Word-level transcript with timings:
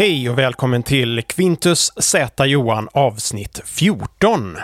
Hej 0.00 0.30
och 0.30 0.38
välkommen 0.38 0.82
till 0.82 1.22
Quintus 1.22 1.92
Z 1.96 2.46
Johan 2.46 2.88
avsnitt 2.92 3.60
14. 3.64 4.56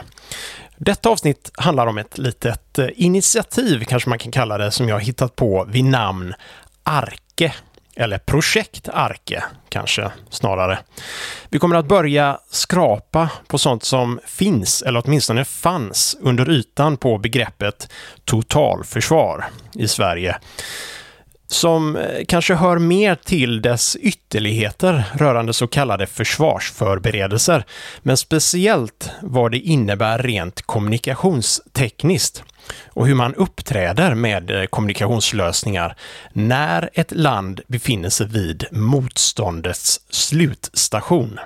Detta 0.76 1.08
avsnitt 1.08 1.50
handlar 1.54 1.86
om 1.86 1.98
ett 1.98 2.18
litet 2.18 2.78
eh, 2.78 2.88
initiativ, 2.94 3.84
kanske 3.84 4.08
man 4.08 4.18
kan 4.18 4.32
kalla 4.32 4.58
det, 4.58 4.70
som 4.70 4.88
jag 4.88 5.00
hittat 5.00 5.36
på 5.36 5.66
vid 5.68 5.84
namn 5.84 6.34
Arke. 6.82 7.54
Eller 7.96 8.18
Projekt 8.18 8.88
Arke, 8.88 9.44
kanske 9.68 10.10
snarare. 10.30 10.78
Vi 11.50 11.58
kommer 11.58 11.76
att 11.76 11.88
börja 11.88 12.38
skrapa 12.50 13.30
på 13.46 13.58
sånt 13.58 13.84
som 13.84 14.20
finns, 14.26 14.82
eller 14.82 15.02
åtminstone 15.06 15.44
fanns, 15.44 16.16
under 16.20 16.50
ytan 16.50 16.96
på 16.96 17.18
begreppet 17.18 17.92
totalförsvar 18.24 19.44
i 19.74 19.88
Sverige 19.88 20.36
som 21.48 21.96
eh, 21.96 22.24
kanske 22.28 22.54
hör 22.54 22.78
mer 22.78 23.14
till 23.14 23.62
dess 23.62 23.96
ytterligheter 23.96 25.04
rörande 25.14 25.52
så 25.52 25.66
kallade 25.66 26.06
försvarsförberedelser, 26.06 27.64
men 28.02 28.16
speciellt 28.16 29.10
vad 29.22 29.50
det 29.50 29.58
innebär 29.58 30.18
rent 30.18 30.62
kommunikationstekniskt 30.62 32.42
och 32.86 33.06
hur 33.06 33.14
man 33.14 33.34
uppträder 33.34 34.14
med 34.14 34.50
eh, 34.50 34.64
kommunikationslösningar 34.64 35.96
när 36.32 36.90
ett 36.94 37.12
land 37.12 37.60
befinner 37.66 38.10
sig 38.10 38.26
vid 38.26 38.64
motståndets 38.70 40.00
slutstation. 40.10 41.38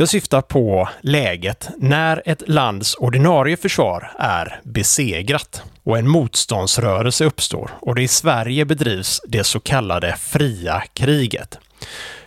Jag 0.00 0.08
syftar 0.08 0.40
på 0.40 0.88
läget 1.00 1.68
när 1.78 2.22
ett 2.24 2.48
lands 2.48 2.94
ordinarie 2.94 3.56
försvar 3.56 4.12
är 4.18 4.60
besegrat 4.64 5.62
och 5.82 5.98
en 5.98 6.08
motståndsrörelse 6.08 7.24
uppstår 7.24 7.70
och 7.80 7.94
det 7.94 8.02
i 8.02 8.08
Sverige 8.08 8.64
bedrivs 8.64 9.20
det 9.28 9.44
så 9.44 9.60
kallade 9.60 10.16
fria 10.16 10.82
kriget. 10.92 11.58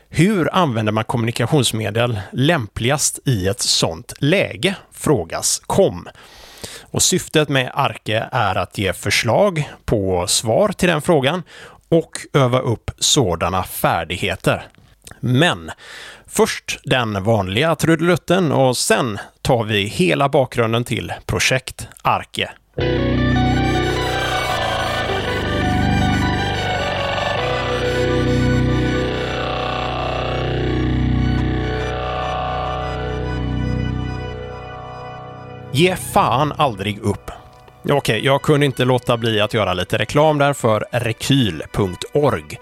Hur 0.09 0.55
använder 0.55 0.91
man 0.91 1.03
kommunikationsmedel 1.03 2.19
lämpligast 2.31 3.19
i 3.25 3.47
ett 3.47 3.61
sådant 3.61 4.13
läge? 4.19 4.75
Frågas 4.93 5.61
KOM. 5.65 6.07
Och 6.81 7.01
syftet 7.01 7.49
med 7.49 7.71
Arke 7.73 8.29
är 8.31 8.55
att 8.55 8.77
ge 8.77 8.93
förslag 8.93 9.69
på 9.85 10.27
svar 10.27 10.69
till 10.69 10.89
den 10.89 11.01
frågan 11.01 11.43
och 11.89 12.11
öva 12.33 12.59
upp 12.59 12.91
sådana 12.99 13.63
färdigheter. 13.63 14.67
Men 15.19 15.71
först 16.27 16.79
den 16.83 17.23
vanliga 17.23 17.75
trudelutten 17.75 18.51
och 18.51 18.77
sen 18.77 19.19
tar 19.41 19.63
vi 19.63 19.81
hela 19.81 20.29
bakgrunden 20.29 20.83
till 20.83 21.13
projekt 21.25 21.87
Arke. 22.01 22.51
Ge 35.73 35.95
fan 35.95 36.53
aldrig 36.57 36.99
upp. 36.99 37.31
Okej, 37.83 37.97
okay, 37.97 38.19
jag 38.19 38.41
kunde 38.41 38.65
inte 38.65 38.85
låta 38.85 39.17
bli 39.17 39.39
att 39.39 39.53
göra 39.53 39.73
lite 39.73 39.97
reklam 39.97 40.37
där 40.37 40.53
för 40.53 40.85
rekyl.org 40.91 42.59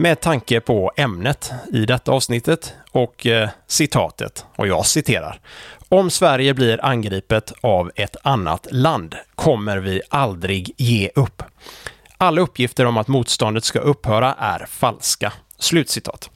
med 0.00 0.20
tanke 0.20 0.60
på 0.60 0.92
ämnet 0.96 1.52
i 1.72 1.86
detta 1.86 2.12
avsnittet 2.12 2.74
och 2.90 3.26
eh, 3.26 3.48
citatet, 3.66 4.46
och 4.56 4.66
jag 4.66 4.86
citerar. 4.86 5.40
Om 5.88 6.10
Sverige 6.10 6.54
blir 6.54 6.84
angripet 6.84 7.52
av 7.60 7.90
ett 7.94 8.16
annat 8.22 8.66
land 8.70 9.14
kommer 9.34 9.76
vi 9.76 10.02
aldrig 10.08 10.74
ge 10.76 11.10
upp. 11.14 11.42
Alla 12.16 12.40
uppgifter 12.40 12.84
om 12.84 12.96
att 12.96 13.08
motståndet 13.08 13.64
ska 13.64 13.78
upphöra 13.78 14.34
är 14.38 14.66
falska. 14.68 15.32
Slutcitat. 15.58 16.30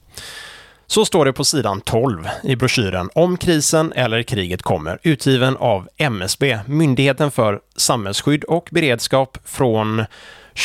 Så 0.87 1.05
står 1.05 1.25
det 1.25 1.33
på 1.33 1.43
sidan 1.43 1.81
12 1.81 2.27
i 2.43 2.55
broschyren 2.55 3.09
Om 3.15 3.37
krisen 3.37 3.93
eller 3.95 4.23
kriget 4.23 4.61
kommer, 4.61 4.99
utgiven 5.03 5.57
av 5.57 5.89
MSB, 5.97 6.59
Myndigheten 6.65 7.31
för 7.31 7.59
samhällsskydd 7.75 8.43
och 8.43 8.67
beredskap 8.71 9.37
från 9.45 10.05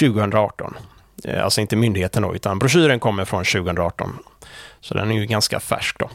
2018. 0.01 0.75
Eh, 1.25 1.45
alltså 1.45 1.61
inte 1.61 1.77
myndigheten 1.77 2.23
då, 2.23 2.35
utan 2.35 2.59
broschyren 2.59 3.01
kommer 3.01 3.25
från 3.25 3.45
2018. 3.45 4.19
Så 4.81 4.95
den 4.95 5.11
är 5.11 5.15
ju 5.15 5.27
ganska 5.27 5.61
färsk 5.61 5.99
då. 5.99 6.11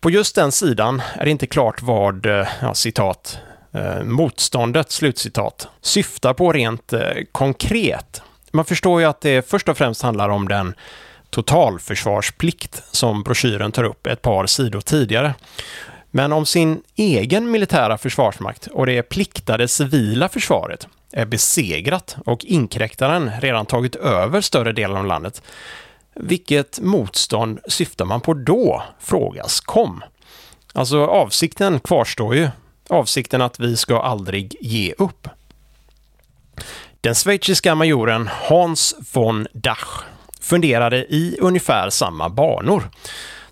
På 0.00 0.10
just 0.10 0.34
den 0.34 0.52
sidan 0.52 1.02
är 1.14 1.24
det 1.24 1.30
inte 1.30 1.46
klart 1.46 1.82
vad, 1.82 2.26
eh, 2.26 2.48
ja, 2.60 2.74
citat, 2.74 3.38
eh, 3.72 4.02
motståndet, 4.04 4.90
slutcitat, 4.90 5.68
syftar 5.80 6.34
på 6.34 6.52
rent 6.52 6.92
eh, 6.92 7.00
konkret. 7.32 8.22
Man 8.50 8.64
förstår 8.64 9.00
ju 9.00 9.06
att 9.06 9.20
det 9.20 9.48
först 9.48 9.68
och 9.68 9.78
främst 9.78 10.02
handlar 10.02 10.28
om 10.28 10.48
den 10.48 10.74
totalförsvarsplikt 11.30 12.82
som 12.90 13.22
broschyren 13.22 13.72
tar 13.72 13.84
upp 13.84 14.06
ett 14.06 14.22
par 14.22 14.46
sidor 14.46 14.80
tidigare. 14.80 15.34
Men 16.10 16.32
om 16.32 16.46
sin 16.46 16.82
egen 16.96 17.50
militära 17.50 17.98
försvarsmakt 17.98 18.66
och 18.66 18.86
det 18.86 19.02
pliktade 19.02 19.68
civila 19.68 20.28
försvaret 20.28 20.88
är 21.12 21.26
besegrat 21.26 22.16
och 22.26 22.44
inkräktaren 22.44 23.30
redan 23.40 23.66
tagit 23.66 23.96
över 23.96 24.40
större 24.40 24.72
delen 24.72 24.96
av 24.96 25.06
landet. 25.06 25.42
Vilket 26.14 26.80
motstånd 26.80 27.58
syftar 27.68 28.04
man 28.04 28.20
på 28.20 28.34
då? 28.34 28.82
Frågas 29.00 29.60
kom. 29.60 30.02
Alltså 30.72 31.06
avsikten 31.06 31.80
kvarstår 31.80 32.34
ju. 32.34 32.48
Avsikten 32.88 33.42
att 33.42 33.60
vi 33.60 33.76
ska 33.76 34.02
aldrig 34.02 34.56
ge 34.60 34.94
upp. 34.98 35.28
Den 37.00 37.14
schweiziska 37.14 37.74
majoren 37.74 38.28
Hans 38.32 38.94
von 39.12 39.46
Dach 39.52 40.02
funderade 40.40 40.96
i 40.96 41.36
ungefär 41.40 41.90
samma 41.90 42.28
banor. 42.28 42.90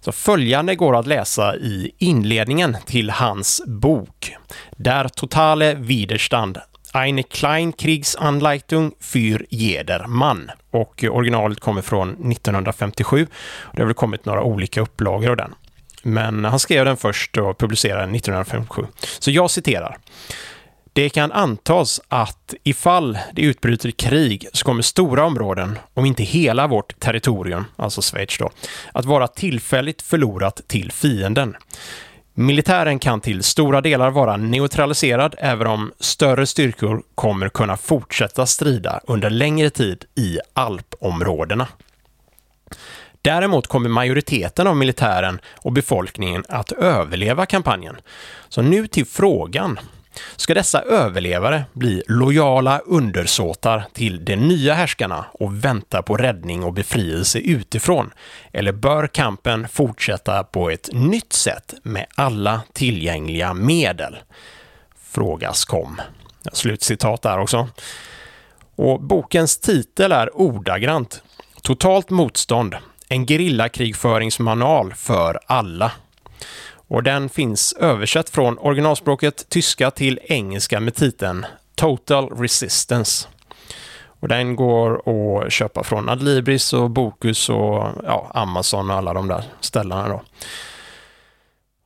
Så 0.00 0.12
följande 0.12 0.74
går 0.74 0.96
att 0.96 1.06
läsa 1.06 1.56
i 1.56 1.90
inledningen 1.98 2.76
till 2.86 3.10
hans 3.10 3.62
bok 3.66 4.36
Der 4.76 5.08
totale 5.08 5.74
Widerstand 5.74 6.58
Eine 6.92 7.22
Kleinkriegsanleitung 7.22 8.92
für 9.00 9.44
jedermann. 9.50 10.50
Och 10.70 11.04
eh, 11.04 11.10
originalet 11.10 11.60
kommer 11.60 11.82
från 11.82 12.10
1957. 12.10 13.26
Det 13.72 13.82
har 13.82 13.86
väl 13.86 13.94
kommit 13.94 14.24
några 14.24 14.42
olika 14.42 14.80
upplagor 14.80 15.30
av 15.30 15.36
den. 15.36 15.54
Men 16.02 16.44
han 16.44 16.58
skrev 16.58 16.84
den 16.84 16.96
först 16.96 17.36
och 17.36 17.58
publicerade 17.58 18.00
den 18.00 18.14
1957. 18.14 18.86
Så 19.18 19.30
jag 19.30 19.50
citerar. 19.50 19.98
Det 20.92 21.10
kan 21.10 21.32
antas 21.32 22.00
att 22.08 22.54
ifall 22.62 23.18
det 23.32 23.42
utbryter 23.42 23.90
krig 23.90 24.46
så 24.52 24.64
kommer 24.64 24.82
stora 24.82 25.24
områden, 25.24 25.78
om 25.94 26.06
inte 26.06 26.22
hela 26.22 26.66
vårt 26.66 27.00
territorium, 27.00 27.64
alltså 27.76 28.02
Schweiz 28.02 28.38
då, 28.38 28.50
att 28.92 29.04
vara 29.04 29.28
tillfälligt 29.28 30.02
förlorat 30.02 30.60
till 30.68 30.92
fienden. 30.92 31.56
Militären 32.40 32.98
kan 32.98 33.20
till 33.20 33.42
stora 33.42 33.80
delar 33.80 34.10
vara 34.10 34.36
neutraliserad 34.36 35.34
även 35.38 35.66
om 35.66 35.92
större 35.98 36.46
styrkor 36.46 37.02
kommer 37.14 37.48
kunna 37.48 37.76
fortsätta 37.76 38.46
strida 38.46 39.00
under 39.06 39.30
längre 39.30 39.70
tid 39.70 40.04
i 40.14 40.38
alpområdena. 40.52 41.68
Däremot 43.22 43.66
kommer 43.66 43.88
majoriteten 43.88 44.66
av 44.66 44.76
militären 44.76 45.40
och 45.62 45.72
befolkningen 45.72 46.44
att 46.48 46.72
överleva 46.72 47.46
kampanjen. 47.46 47.96
Så 48.48 48.62
nu 48.62 48.86
till 48.86 49.06
frågan. 49.06 49.78
Ska 50.36 50.54
dessa 50.54 50.82
överlevare 50.82 51.64
bli 51.72 52.02
lojala 52.08 52.78
undersåtar 52.78 53.84
till 53.92 54.24
de 54.24 54.36
nya 54.36 54.74
härskarna 54.74 55.24
och 55.32 55.64
vänta 55.64 56.02
på 56.02 56.16
räddning 56.16 56.64
och 56.64 56.72
befrielse 56.72 57.38
utifrån? 57.38 58.10
Eller 58.52 58.72
bör 58.72 59.06
kampen 59.06 59.68
fortsätta 59.68 60.44
på 60.44 60.70
ett 60.70 60.88
nytt 60.92 61.32
sätt 61.32 61.74
med 61.82 62.06
alla 62.14 62.60
tillgängliga 62.72 63.54
medel? 63.54 64.16
Frågas 65.10 65.64
kom. 65.64 66.00
Slutcitat 66.52 67.22
där 67.22 67.38
också. 67.38 67.68
Och 68.76 69.02
bokens 69.02 69.58
titel 69.58 70.12
är 70.12 70.36
ordagrant 70.36 71.22
Totalt 71.62 72.10
motstånd, 72.10 72.76
en 73.08 73.26
gerillakrigföringsmanual 73.26 74.94
för 74.94 75.40
alla. 75.46 75.92
Och 76.90 77.02
den 77.02 77.28
finns 77.28 77.72
översatt 77.72 78.30
från 78.30 78.58
originalspråket 78.58 79.48
tyska 79.48 79.90
till 79.90 80.18
engelska 80.24 80.80
med 80.80 80.94
titeln 80.94 81.46
Total 81.74 82.28
Resistance. 82.28 83.28
Och 84.04 84.28
den 84.28 84.56
går 84.56 85.02
att 85.10 85.52
köpa 85.52 85.84
från 85.84 86.08
Adlibris 86.08 86.72
och 86.72 86.90
Bokus 86.90 87.48
och 87.48 87.88
ja, 88.04 88.30
Amazon 88.34 88.90
och 88.90 88.96
alla 88.96 89.12
de 89.12 89.28
där 89.28 89.44
ställena 89.60 90.08
då. 90.08 90.22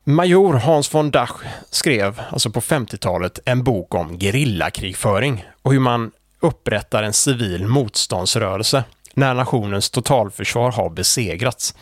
Major 0.05 0.55
Hans 0.55 0.95
von 0.95 1.11
Dach 1.11 1.43
skrev, 1.71 2.23
alltså 2.31 2.50
på 2.50 2.61
50-talet, 2.61 3.39
en 3.45 3.65
bok 3.65 3.95
om 3.95 4.19
gerillakrigföring 4.19 5.45
och 5.62 5.73
hur 5.73 5.81
man 5.81 6.11
upprättar 6.41 7.03
en 7.03 7.12
civil 7.12 7.67
motståndsrörelse 7.67 8.85
när 9.15 9.35
nationens 9.35 9.91
totalförsvar 9.91 10.73
har 10.73 10.91
besegrats. 10.91 11.75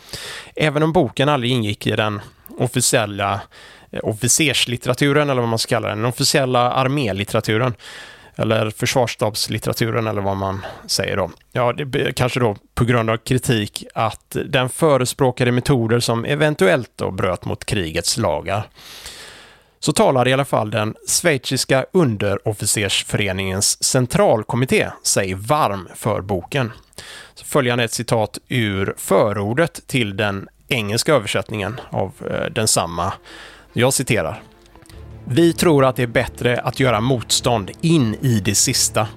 Även 0.55 0.83
om 0.83 0.93
boken 0.93 1.29
aldrig 1.29 1.51
ingick 1.51 1.87
i 1.87 1.91
den 1.91 2.21
officiella 2.57 3.41
eh, 3.91 3.99
officerslitteraturen, 4.03 5.29
eller 5.29 5.41
vad 5.41 5.49
man 5.49 5.59
ska 5.59 5.75
kalla 5.75 5.87
den, 5.87 5.97
den 5.97 6.05
officiella 6.05 6.71
armélitteraturen, 6.71 7.73
eller 8.35 8.69
försvarsstabslitteraturen 8.69 10.07
eller 10.07 10.21
vad 10.21 10.37
man 10.37 10.65
säger 10.85 11.17
då. 11.17 11.31
Ja, 11.51 11.73
det, 11.73 12.15
kanske 12.15 12.39
då 12.39 12.55
på 12.75 12.85
grund 12.85 13.09
av 13.09 13.17
kritik 13.17 13.85
att 13.95 14.37
den 14.45 14.69
förespråkade 14.69 15.51
metoder 15.51 15.99
som 15.99 16.25
eventuellt 16.25 16.91
då 16.95 17.11
bröt 17.11 17.45
mot 17.45 17.65
krigets 17.65 18.17
lagar. 18.17 18.67
Så 19.79 19.93
talar 19.93 20.27
i 20.27 20.33
alla 20.33 20.45
fall 20.45 20.71
den 20.71 20.95
schweiziska 21.07 21.85
underofficersföreningens 21.91 23.83
centralkommitté 23.83 24.89
sig 25.03 25.33
varm 25.33 25.87
för 25.95 26.21
boken. 26.21 26.71
Så 27.35 27.45
följande 27.45 27.83
ett 27.83 27.93
citat 27.93 28.37
ur 28.47 28.93
förordet 28.97 29.87
till 29.87 30.17
den 30.17 30.47
engelska 30.67 31.13
översättningen 31.13 31.79
av 31.89 32.11
eh, 32.29 32.45
densamma. 32.51 33.13
Jag 33.73 33.93
citerar. 33.93 34.43
Vi 35.25 35.53
tror 35.53 35.85
att 35.85 35.95
det 35.95 36.03
är 36.03 36.07
bättre 36.07 36.59
att 36.59 36.79
göra 36.79 37.01
motstånd 37.01 37.71
in 37.81 38.15
i 38.21 38.39
det 38.39 38.55
sista. 38.55 39.07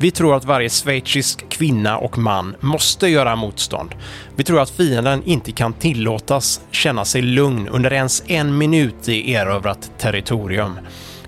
Vi 0.00 0.10
tror 0.10 0.36
att 0.36 0.44
varje 0.44 0.68
schweizisk 0.68 1.48
kvinna 1.48 1.98
och 1.98 2.18
man 2.18 2.56
måste 2.60 3.08
göra 3.08 3.36
motstånd. 3.36 3.94
Vi 4.36 4.44
tror 4.44 4.60
att 4.60 4.70
fienden 4.70 5.22
inte 5.24 5.52
kan 5.52 5.72
tillåtas 5.72 6.60
känna 6.70 7.04
sig 7.04 7.22
lugn 7.22 7.68
under 7.68 7.92
ens 7.92 8.22
en 8.26 8.58
minut 8.58 9.08
i 9.08 9.32
erövrat 9.32 9.90
territorium. 9.98 10.78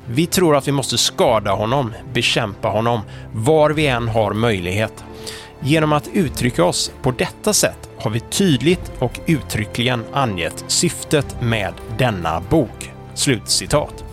Vi 0.07 0.27
tror 0.27 0.57
att 0.57 0.69
vi 0.69 0.73
måste 0.73 0.99
skada 0.99 1.53
honom, 1.53 1.93
bekämpa 2.13 2.69
honom, 2.69 3.01
var 3.33 3.71
vi 3.71 3.87
än 3.87 4.09
har 4.09 4.33
möjlighet. 4.33 5.05
Genom 5.63 5.93
att 5.93 6.09
uttrycka 6.13 6.65
oss 6.65 6.93
på 7.03 7.11
detta 7.11 7.53
sätt 7.53 7.89
har 7.99 8.11
vi 8.11 8.21
tydligt 8.21 8.93
och 8.99 9.21
uttryckligen 9.27 10.05
angett 10.13 10.65
syftet 10.67 11.41
med 11.41 11.75
denna 11.99 12.41
bok. 12.41 12.91
Slutcitat. 13.15 14.05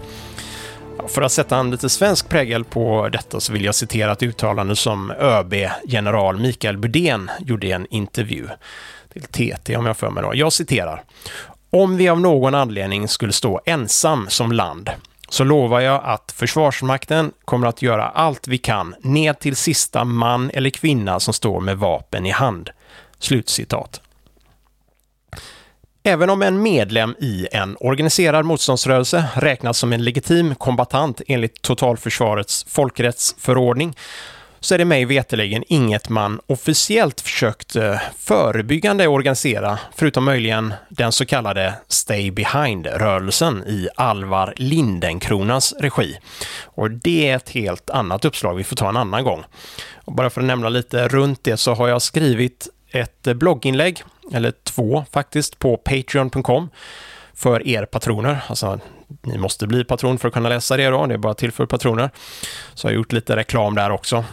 För 1.08 1.22
att 1.22 1.32
sätta 1.32 1.58
en 1.58 1.72
lite 1.72 1.90
svensk 1.90 2.30
prägel 2.30 2.64
på 2.64 3.10
detta 3.10 3.40
så 3.40 3.54
vill 3.54 3.66
jag 3.66 3.76
citera 3.76 4.12
ett 4.12 4.24
uttalande 4.24 4.76
som 4.76 5.12
ÖB 5.12 5.54
general 5.86 6.40
Mikael 6.40 6.78
Budén 6.78 7.32
gjorde 7.40 7.68
i 7.68 7.72
en 7.72 7.88
intervju 7.90 8.48
till 9.14 9.24
TT 9.56 9.76
om 9.76 9.86
jag 9.86 9.98
för 9.98 10.10
mig 10.10 10.24
då. 10.24 10.32
Jag 10.36 10.54
citerar. 10.54 11.04
Om 11.70 11.98
vi 11.98 12.10
av 12.10 12.22
någon 12.22 12.56
anledning 12.56 13.08
skulle 13.08 13.34
stå 13.34 13.62
ensam 13.66 14.26
som 14.30 14.52
land 14.52 14.90
så 15.30 15.44
lovar 15.44 15.80
jag 15.80 16.02
att 16.04 16.32
Försvarsmakten 16.32 17.32
kommer 17.46 17.68
att 17.68 17.82
göra 17.82 18.10
allt 18.10 18.48
vi 18.48 18.58
kan 18.58 18.96
ned 19.00 19.40
till 19.40 19.56
sista 19.56 20.04
man 20.04 20.52
eller 20.54 20.70
kvinna 20.70 21.20
som 21.20 21.34
står 21.34 21.60
med 21.60 21.78
vapen 21.78 22.26
i 22.26 22.32
hand. 22.32 22.70
Slutcitat. 23.20 24.02
Även 26.04 26.30
om 26.30 26.42
en 26.42 26.62
medlem 26.62 27.16
i 27.20 27.48
en 27.52 27.78
organiserad 27.80 28.46
motståndsrörelse 28.46 29.26
räknas 29.36 29.78
som 29.78 29.94
en 29.94 30.04
legitim 30.04 30.56
kombatant 30.56 31.22
enligt 31.28 31.62
totalförsvarets 31.62 32.66
folkrättsförordning 32.70 33.96
så 34.60 34.74
är 34.74 34.78
det 34.78 34.86
mig 34.86 35.06
veteligen 35.06 35.64
inget 35.68 36.10
man 36.10 36.40
officiellt 36.48 37.22
försökt 37.22 37.76
eh, 37.76 38.00
förebyggande 38.18 39.08
organisera, 39.08 39.80
förutom 39.96 40.24
möjligen 40.24 40.74
den 40.90 41.12
så 41.12 41.26
kallade 41.26 41.74
Stay 41.88 42.32
Behind-rörelsen 42.32 43.64
i 43.68 43.88
Alvar 43.96 44.54
Lindenkronas 44.58 45.74
regi. 45.80 46.18
Och 46.64 46.92
det 46.92 47.30
är 47.30 47.36
ett 47.36 47.50
helt 47.50 47.90
annat 47.90 48.26
uppslag 48.26 48.56
vi 48.56 48.64
får 48.64 48.76
ta 48.76 48.90
en 48.90 48.98
annan 48.98 49.24
gång. 49.24 49.44
Och 49.96 50.14
bara 50.14 50.30
för 50.30 50.42
att 50.42 50.48
nämna 50.48 50.70
lite 50.70 51.08
runt 51.08 51.44
det 51.44 51.58
så 51.58 51.74
har 51.74 51.88
jag 51.88 52.02
skrivit 52.02 52.68
ett 52.92 53.28
eh, 53.28 53.34
blogginlägg, 53.34 54.04
eller 54.34 54.54
två 54.64 55.06
faktiskt, 55.12 55.60
på 55.60 55.78
patreon.com 55.78 56.70
för 57.34 57.68
er 57.68 57.86
patroner. 57.86 58.40
Alltså, 58.48 58.80
ni 59.22 59.38
måste 59.38 59.68
bli 59.68 59.84
patron 59.84 60.18
för 60.18 60.28
att 60.28 60.34
kunna 60.34 60.50
läsa 60.50 60.78
det 60.78 60.88
då, 60.88 61.06
det 61.06 61.14
är 61.14 61.18
bara 61.18 61.34
till 61.34 61.52
för 61.52 61.66
patroner. 61.66 62.10
Så 62.74 62.88
jag 62.88 62.92
har 62.92 62.96
gjort 62.96 63.12
lite 63.12 63.36
reklam 63.36 63.76
där 63.76 63.90
också. 63.90 64.26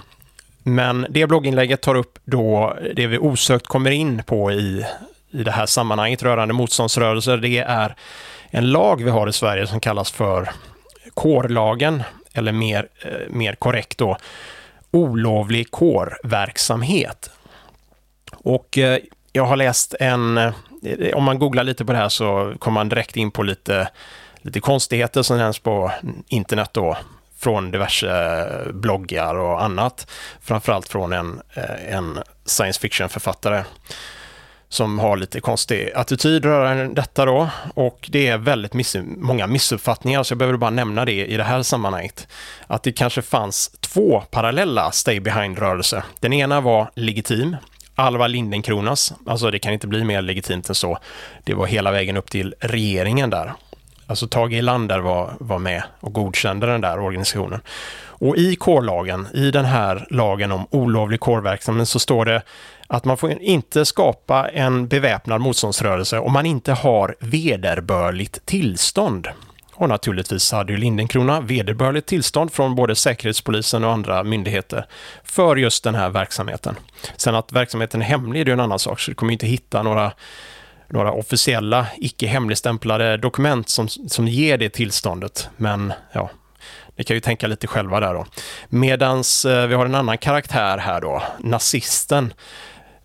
Men 0.66 1.06
det 1.10 1.26
blogginlägget 1.26 1.80
tar 1.80 1.94
upp 1.94 2.18
då 2.24 2.76
det 2.94 3.06
vi 3.06 3.18
osökt 3.18 3.66
kommer 3.66 3.90
in 3.90 4.22
på 4.22 4.52
i, 4.52 4.84
i 5.30 5.42
det 5.42 5.50
här 5.50 5.66
sammanhanget 5.66 6.22
rörande 6.22 6.54
motståndsrörelser. 6.54 7.36
Det 7.36 7.58
är 7.58 7.96
en 8.50 8.70
lag 8.70 9.04
vi 9.04 9.10
har 9.10 9.28
i 9.28 9.32
Sverige 9.32 9.66
som 9.66 9.80
kallas 9.80 10.10
för 10.10 10.50
kårlagen, 11.14 12.02
eller 12.32 12.52
mer, 12.52 12.88
eh, 13.02 13.30
mer 13.30 13.54
korrekt 13.54 13.98
då, 13.98 14.16
olovlig 14.90 15.70
kårverksamhet. 15.70 17.30
Och 18.32 18.78
eh, 18.78 18.98
jag 19.32 19.44
har 19.44 19.56
läst 19.56 19.94
en, 20.00 20.38
eh, 20.38 20.52
om 21.14 21.24
man 21.24 21.38
googlar 21.38 21.64
lite 21.64 21.84
på 21.84 21.92
det 21.92 21.98
här 21.98 22.08
så 22.08 22.54
kommer 22.58 22.74
man 22.80 22.88
direkt 22.88 23.16
in 23.16 23.30
på 23.30 23.42
lite, 23.42 23.88
lite 24.42 24.60
konstigheter 24.60 25.22
som 25.22 25.38
nämns 25.38 25.58
på 25.58 25.92
internet 26.28 26.70
då 26.72 26.96
från 27.38 27.70
diverse 27.70 28.08
eh, 28.08 28.72
bloggar 28.72 29.34
och 29.34 29.62
annat. 29.62 30.10
Framförallt 30.40 30.88
från 30.88 31.12
en, 31.12 31.40
eh, 31.54 31.94
en 31.94 32.18
science 32.44 32.80
fiction-författare 32.80 33.64
som 34.74 34.98
har 34.98 35.16
lite 35.16 35.40
konstig 35.40 35.90
attityd 35.94 36.44
rörande 36.44 36.94
detta 36.94 37.24
då. 37.24 37.48
Och 37.74 38.08
det 38.12 38.26
är 38.26 38.38
väldigt 38.38 38.74
miss 38.74 38.96
många 39.16 39.46
missuppfattningar, 39.46 40.22
så 40.22 40.32
jag 40.32 40.38
behöver 40.38 40.58
bara 40.58 40.70
nämna 40.70 41.04
det 41.04 41.26
i 41.26 41.36
det 41.36 41.44
här 41.44 41.62
sammanhanget. 41.62 42.28
Att 42.66 42.82
det 42.82 42.92
kanske 42.92 43.22
fanns 43.22 43.70
två 43.80 44.20
parallella 44.30 44.90
Stay 44.90 45.20
Behind-rörelser. 45.20 46.02
Den 46.20 46.32
ena 46.32 46.60
var 46.60 46.90
legitim, 46.94 47.56
Alva 47.94 48.26
Lindenkronas, 48.26 49.14
alltså 49.26 49.50
det 49.50 49.58
kan 49.58 49.72
inte 49.72 49.86
bli 49.86 50.04
mer 50.04 50.22
legitimt 50.22 50.68
än 50.68 50.74
så. 50.74 50.98
Det 51.44 51.54
var 51.54 51.66
hela 51.66 51.90
vägen 51.90 52.16
upp 52.16 52.30
till 52.30 52.54
regeringen 52.60 53.30
där. 53.30 53.52
Alltså 54.06 54.26
Tage 54.26 54.52
Erlander 54.52 54.98
var, 54.98 55.34
var 55.40 55.58
med 55.58 55.82
och 56.00 56.12
godkände 56.12 56.66
den 56.66 56.80
där 56.80 56.98
organisationen. 56.98 57.60
Och 57.96 58.36
i 58.36 58.56
kårlagen, 58.56 59.26
i 59.34 59.50
den 59.50 59.64
här 59.64 60.06
lagen 60.10 60.52
om 60.52 60.66
olovlig 60.70 61.20
kårverksamhet, 61.20 61.88
så 61.88 61.98
står 61.98 62.24
det 62.24 62.42
att 62.86 63.04
man 63.04 63.16
får 63.16 63.30
inte 63.30 63.84
skapa 63.84 64.48
en 64.48 64.88
beväpnad 64.88 65.40
motståndsrörelse 65.40 66.18
om 66.18 66.32
man 66.32 66.46
inte 66.46 66.72
har 66.72 67.14
vederbörligt 67.20 68.46
tillstånd. 68.46 69.28
Och 69.74 69.88
naturligtvis 69.88 70.52
hade 70.52 70.72
ju 70.72 70.78
Lindenkrona 70.78 71.40
vederbörligt 71.40 72.06
tillstånd 72.08 72.52
från 72.52 72.74
både 72.74 72.96
Säkerhetspolisen 72.96 73.84
och 73.84 73.92
andra 73.92 74.22
myndigheter 74.22 74.86
för 75.24 75.56
just 75.56 75.84
den 75.84 75.94
här 75.94 76.10
verksamheten. 76.10 76.76
Sen 77.16 77.34
att 77.34 77.52
verksamheten 77.52 78.02
är 78.02 78.06
hemlig, 78.06 78.46
det 78.46 78.50
är 78.50 78.52
en 78.52 78.60
annan 78.60 78.78
sak, 78.78 79.00
så 79.00 79.10
du 79.10 79.14
kommer 79.14 79.32
inte 79.32 79.46
hitta 79.46 79.82
några, 79.82 80.12
några 80.94 81.12
officiella, 81.12 81.86
icke 81.98 82.26
hemligstämplade 82.26 83.16
dokument 83.16 83.68
som, 83.68 83.88
som 83.88 84.28
ger 84.28 84.58
det 84.58 84.68
tillståndet. 84.68 85.48
Men 85.56 85.92
ja, 86.12 86.30
ni 86.96 87.04
kan 87.04 87.16
ju 87.16 87.20
tänka 87.20 87.46
lite 87.46 87.66
själva 87.66 88.00
där 88.00 88.14
då. 88.14 88.26
Medans 88.68 89.44
eh, 89.44 89.66
vi 89.66 89.74
har 89.74 89.86
en 89.86 89.94
annan 89.94 90.18
karaktär 90.18 90.78
här 90.78 91.00
då, 91.00 91.22
nazisten, 91.40 92.32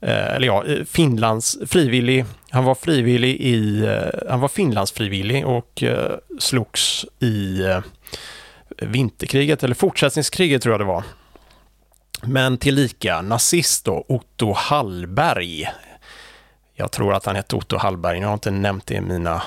Eh, 0.01 0.35
eller 0.35 0.47
ja, 0.47 0.65
eh, 0.65 0.83
Finlands 0.83 1.57
frivillig. 1.67 2.25
Han 2.49 2.63
var 2.63 2.75
frivillig 2.75 3.35
i, 3.35 3.85
eh, 3.85 4.29
han 4.29 4.39
var 4.39 4.47
Finlands 4.47 4.91
frivillig 4.91 5.47
och 5.47 5.83
eh, 5.83 6.11
slogs 6.39 7.05
i 7.19 7.61
eh, 7.61 7.79
vinterkriget, 8.77 9.63
eller 9.63 9.75
fortsättningskriget 9.75 10.61
tror 10.61 10.73
jag 10.73 10.81
det 10.81 10.85
var. 10.85 11.03
Men 12.23 12.57
tillika 12.57 13.21
nazist 13.21 13.85
då, 13.85 14.05
Otto 14.07 14.53
Hallberg 14.53 15.69
jag 16.79 16.91
tror 16.91 17.13
att 17.13 17.25
han 17.25 17.35
hette 17.35 17.55
Otto 17.55 17.77
Hallberg. 17.77 18.19
Jag 18.19 18.27
har 18.27 18.33
inte 18.33 18.51
nämnt 18.51 18.85
det 18.85 18.93
i 18.93 19.01
mina, 19.01 19.41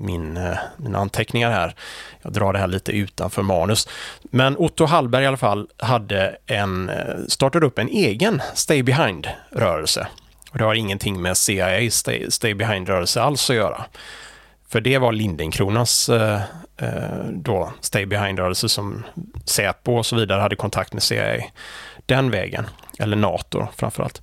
min, 0.00 0.36
eh, 0.36 0.58
mina 0.76 0.98
anteckningar 0.98 1.50
här. 1.50 1.74
Jag 2.22 2.32
drar 2.32 2.52
det 2.52 2.58
här 2.58 2.66
lite 2.66 2.92
utanför 2.92 3.42
manus. 3.42 3.88
Men 4.22 4.56
Otto 4.56 4.84
Hallberg 4.84 5.24
i 5.24 5.26
alla 5.26 5.36
fall 5.36 5.68
hade 5.76 6.36
en, 6.46 6.88
eh, 6.88 7.16
startade 7.28 7.66
upp 7.66 7.78
en 7.78 7.88
egen 7.88 8.42
Stay 8.54 8.82
Behind-rörelse. 8.82 10.06
Och 10.50 10.58
det 10.58 10.64
har 10.64 10.74
ingenting 10.74 11.22
med 11.22 11.36
CIA 11.36 11.90
Stay, 11.90 12.30
Stay 12.30 12.54
Behind-rörelse 12.54 13.22
alls 13.22 13.50
att 13.50 13.56
göra. 13.56 13.84
För 14.68 14.80
det 14.80 14.98
var 14.98 15.12
Lindenkronas 15.12 16.08
eh, 16.08 16.40
eh, 16.76 17.24
då 17.32 17.72
Stay 17.80 18.06
Behind-rörelse 18.06 18.68
som 18.68 19.02
Säpo 19.44 19.96
och 19.96 20.06
så 20.06 20.16
vidare 20.16 20.40
hade 20.40 20.56
kontakt 20.56 20.92
med 20.92 21.02
CIA 21.02 21.42
den 22.06 22.30
vägen. 22.30 22.66
Eller 22.98 23.16
NATO 23.16 23.66
framförallt. 23.76 24.22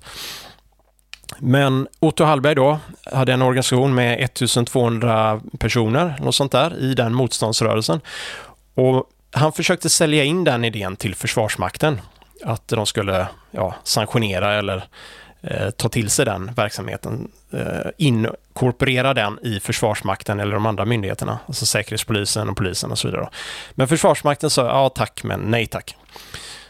Men 1.38 1.88
Otto 2.00 2.24
Hallberg 2.24 2.54
då 2.54 2.78
hade 3.12 3.32
en 3.32 3.42
organisation 3.42 3.94
med 3.94 4.20
1200 4.20 5.40
personer, 5.58 6.16
något 6.20 6.34
sånt 6.34 6.52
där, 6.52 6.80
i 6.80 6.94
den 6.94 7.14
motståndsrörelsen. 7.14 8.00
Och 8.74 9.10
han 9.30 9.52
försökte 9.52 9.90
sälja 9.90 10.24
in 10.24 10.44
den 10.44 10.64
idén 10.64 10.96
till 10.96 11.14
Försvarsmakten, 11.14 12.00
att 12.44 12.68
de 12.68 12.86
skulle 12.86 13.26
ja, 13.50 13.74
sanktionera 13.84 14.54
eller 14.54 14.84
eh, 15.42 15.70
ta 15.70 15.88
till 15.88 16.10
sig 16.10 16.24
den 16.24 16.54
verksamheten, 16.54 17.30
eh, 17.52 17.90
inkorporera 17.98 19.14
den 19.14 19.38
i 19.42 19.60
Försvarsmakten 19.60 20.40
eller 20.40 20.54
de 20.54 20.66
andra 20.66 20.84
myndigheterna, 20.84 21.38
alltså 21.46 21.66
Säkerhetspolisen 21.66 22.48
och 22.48 22.56
polisen 22.56 22.90
och 22.90 22.98
så 22.98 23.08
vidare. 23.08 23.28
Men 23.74 23.88
Försvarsmakten 23.88 24.50
sa 24.50 24.66
ja 24.66 24.88
tack, 24.88 25.24
men 25.24 25.40
nej 25.40 25.66
tack. 25.66 25.96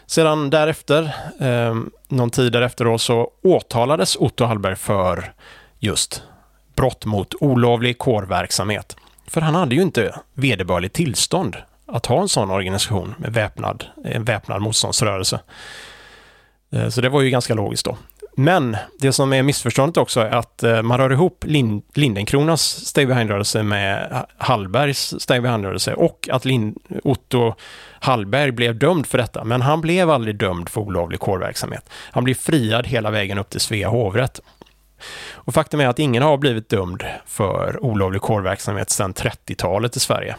Sedan 0.07 0.49
därefter, 0.49 1.15
eh, 1.39 1.75
någon 2.07 2.29
tid 2.29 2.51
därefter 2.51 2.85
då, 2.85 2.97
så 2.97 3.31
åtalades 3.43 4.15
Otto 4.15 4.45
Hallberg 4.45 4.75
för 4.75 5.33
just 5.79 6.23
brott 6.75 7.05
mot 7.05 7.33
olovlig 7.39 7.97
kårverksamhet. 7.97 8.95
För 9.27 9.41
han 9.41 9.55
hade 9.55 9.75
ju 9.75 9.81
inte 9.81 10.15
vederbörligt 10.33 10.95
tillstånd 10.95 11.57
att 11.85 12.05
ha 12.05 12.21
en 12.21 12.29
sån 12.29 12.51
organisation 12.51 13.15
med 13.17 13.33
väpnad, 13.33 13.85
en 14.03 14.23
väpnad 14.23 14.61
motståndsrörelse. 14.61 15.39
Eh, 16.71 16.89
så 16.89 17.01
det 17.01 17.09
var 17.09 17.21
ju 17.21 17.29
ganska 17.29 17.53
logiskt 17.53 17.85
då. 17.85 17.97
Men 18.37 18.77
det 18.99 19.13
som 19.13 19.33
är 19.33 19.43
missförståndet 19.43 19.97
också 19.97 20.19
är 20.19 20.31
att 20.31 20.63
eh, 20.63 20.81
man 20.81 20.97
rör 20.97 21.11
ihop 21.11 21.43
Lind 21.47 21.83
Lindenkronas 21.93 22.61
Stay 22.85 23.05
Behind-rörelse 23.05 23.63
med 23.63 24.25
Hallbergs 24.37 25.13
Stay 25.19 25.39
Behind-rörelse 25.39 25.93
och 25.93 26.29
att 26.31 26.45
Lind 26.45 26.77
Otto 27.03 27.53
Hallberg 27.99 28.51
blev 28.51 28.75
dömd 28.79 29.07
för 29.07 29.17
detta. 29.17 29.43
Men 29.43 29.61
han 29.61 29.81
blev 29.81 30.09
aldrig 30.09 30.35
dömd 30.35 30.69
för 30.69 30.81
olovlig 30.81 31.19
kårverksamhet. 31.19 31.89
Han 32.11 32.23
blev 32.23 32.35
friad 32.35 32.87
hela 32.87 33.11
vägen 33.11 33.37
upp 33.37 33.49
till 33.49 33.61
Svea 33.61 33.89
hovrätt. 33.89 34.39
Och 35.33 35.53
faktum 35.53 35.79
är 35.79 35.87
att 35.87 35.99
ingen 35.99 36.23
har 36.23 36.37
blivit 36.37 36.69
dömd 36.69 37.03
för 37.25 37.83
olovlig 37.83 38.21
kårverksamhet 38.21 38.89
sedan 38.89 39.13
30-talet 39.13 39.95
i 39.95 39.99
Sverige. 39.99 40.35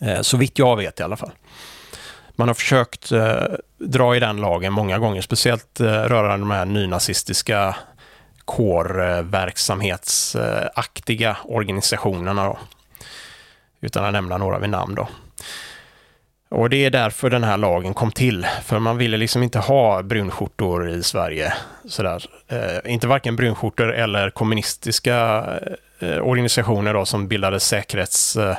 Eh, 0.00 0.20
så 0.20 0.36
vitt 0.36 0.58
jag 0.58 0.76
vet 0.76 1.00
i 1.00 1.02
alla 1.02 1.16
fall. 1.16 1.32
Man 2.36 2.48
har 2.48 2.54
försökt 2.54 3.12
eh, 3.12 3.42
dra 3.78 4.16
i 4.16 4.20
den 4.20 4.36
lagen 4.36 4.72
många 4.72 4.98
gånger, 4.98 5.20
speciellt 5.20 5.80
eh, 5.80 5.86
rörande 5.86 6.38
de 6.38 6.50
här 6.50 6.64
nynazistiska 6.64 7.76
kårverksamhetsaktiga 8.44 11.36
organisationerna. 11.44 12.44
Då. 12.44 12.58
Utan 13.80 14.04
att 14.04 14.12
nämna 14.12 14.36
några 14.36 14.58
vid 14.58 14.70
namn. 14.70 14.94
Då. 14.94 15.08
Och 16.48 16.70
det 16.70 16.84
är 16.84 16.90
därför 16.90 17.30
den 17.30 17.44
här 17.44 17.56
lagen 17.56 17.94
kom 17.94 18.12
till. 18.12 18.46
För 18.64 18.78
man 18.78 18.98
ville 18.98 19.16
liksom 19.16 19.42
inte 19.42 19.58
ha 19.58 20.02
brunskjortor 20.02 20.90
i 20.90 21.02
Sverige. 21.02 21.52
Sådär. 21.84 22.24
Eh, 22.48 22.92
inte 22.92 23.06
varken 23.06 23.36
brunskjortor 23.36 23.92
eller 23.92 24.30
kommunistiska 24.30 25.44
eh, 25.98 26.18
organisationer 26.18 26.94
då, 26.94 27.04
som 27.04 27.28
bildade 27.28 27.60
säkerhets... 27.60 28.36
Eh, 28.36 28.56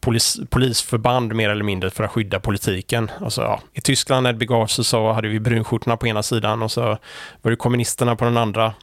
Polis, 0.00 0.40
polisförband 0.50 1.34
mer 1.34 1.50
eller 1.50 1.64
mindre 1.64 1.90
för 1.90 2.04
att 2.04 2.10
skydda 2.10 2.40
politiken. 2.40 3.10
Alltså, 3.20 3.42
ja, 3.42 3.60
I 3.72 3.80
Tyskland 3.80 4.22
när 4.22 4.32
det 4.32 4.38
begav 4.38 4.66
sig 4.66 4.84
så 4.84 5.12
hade 5.12 5.28
vi 5.28 5.40
brunskjortorna 5.40 5.96
på 5.96 6.06
ena 6.06 6.22
sidan 6.22 6.62
och 6.62 6.72
så 6.72 6.80
var 7.42 7.50
det 7.50 7.56
kommunisterna 7.56 8.16
på 8.16 8.24
den 8.24 8.36
andra. 8.36 8.74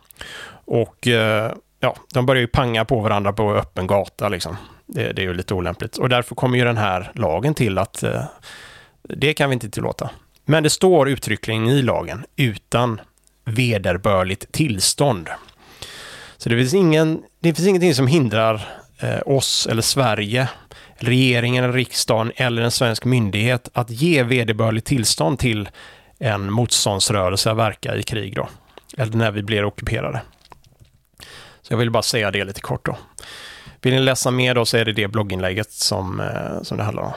Och 0.65 1.07
eh, 1.07 1.51
ja, 1.79 1.95
de 2.13 2.25
började 2.25 2.41
ju 2.41 2.47
panga 2.47 2.85
på 2.85 2.99
varandra 2.99 3.33
på 3.33 3.55
öppen 3.55 3.87
gata 3.87 4.29
liksom. 4.29 4.57
Det, 4.85 5.11
det 5.13 5.21
är 5.21 5.23
ju 5.23 5.33
lite 5.33 5.53
olämpligt. 5.53 5.97
Och 5.97 6.09
därför 6.09 6.35
kommer 6.35 6.57
ju 6.57 6.63
den 6.63 6.77
här 6.77 7.11
lagen 7.15 7.53
till 7.53 7.77
att 7.77 8.03
eh, 8.03 8.23
det 9.03 9.33
kan 9.33 9.49
vi 9.49 9.53
inte 9.53 9.69
tillåta. 9.69 10.09
Men 10.45 10.63
det 10.63 10.69
står 10.69 11.09
uttryckligen 11.09 11.67
i 11.67 11.81
lagen 11.81 12.25
utan 12.35 13.01
vederbörligt 13.45 14.51
tillstånd. 14.51 15.29
Så 16.37 16.49
det 16.49 16.57
finns, 16.57 16.73
ingen, 16.73 17.23
det 17.39 17.53
finns 17.53 17.67
ingenting 17.67 17.95
som 17.95 18.07
hindrar 18.07 18.67
eh, 18.99 19.19
oss 19.25 19.67
eller 19.67 19.81
Sverige, 19.81 20.49
regeringen 20.97 21.63
eller 21.63 21.73
riksdagen 21.73 22.31
eller 22.35 22.61
en 22.61 22.71
svensk 22.71 23.05
myndighet 23.05 23.69
att 23.73 23.89
ge 23.89 24.23
vederbörligt 24.23 24.87
tillstånd 24.87 25.39
till 25.39 25.69
en 26.19 26.51
motståndsrörelse 26.51 27.51
att 27.51 27.57
verka 27.57 27.95
i 27.95 28.03
krig 28.03 28.35
då. 28.35 28.49
Eller 28.97 29.17
när 29.17 29.31
vi 29.31 29.43
blir 29.43 29.65
ockuperade. 29.65 30.21
Så 31.61 31.73
jag 31.73 31.77
vill 31.77 31.91
bara 31.91 32.03
säga 32.03 32.31
det 32.31 32.43
lite 32.43 32.61
kort 32.61 32.85
då. 32.85 32.97
Vill 33.81 33.93
ni 33.93 33.99
läsa 33.99 34.31
mer 34.31 34.55
då 34.55 34.65
så 34.65 34.77
är 34.77 34.85
det 34.85 34.93
det 34.93 35.07
blogginlägget 35.07 35.71
som, 35.71 36.19
eh, 36.19 36.61
som 36.63 36.77
det 36.77 36.83
handlar 36.83 37.03
om. 37.03 37.13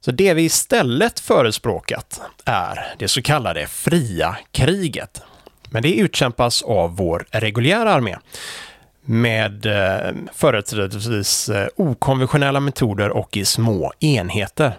Så 0.00 0.10
det 0.10 0.34
vi 0.34 0.42
istället 0.42 1.20
förespråkat 1.20 2.20
är 2.44 2.94
det 2.98 3.08
så 3.08 3.22
kallade 3.22 3.66
fria 3.66 4.36
kriget. 4.52 5.22
Men 5.70 5.82
det 5.82 5.94
utkämpas 5.94 6.62
av 6.62 6.96
vår 6.96 7.26
reguljära 7.30 7.92
armé 7.92 8.16
med 9.04 9.66
eh, 9.66 10.12
företrädesvis 10.34 11.48
eh, 11.48 11.68
okonventionella 11.76 12.60
metoder 12.60 13.10
och 13.10 13.36
i 13.36 13.44
små 13.44 13.92
enheter. 14.00 14.78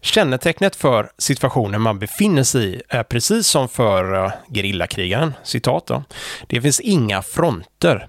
Kännetecknet 0.00 0.76
för 0.76 1.10
situationen 1.18 1.80
man 1.80 1.98
befinner 1.98 2.42
sig 2.42 2.74
i 2.74 2.82
är 2.88 3.02
precis 3.02 3.46
som 3.46 3.68
för 3.68 4.24
eh, 4.24 4.32
gerillakrigaren, 4.48 5.34
citat 5.42 5.86
då. 5.86 6.04
Det 6.46 6.60
finns 6.60 6.80
inga 6.80 7.22
fronter. 7.22 8.08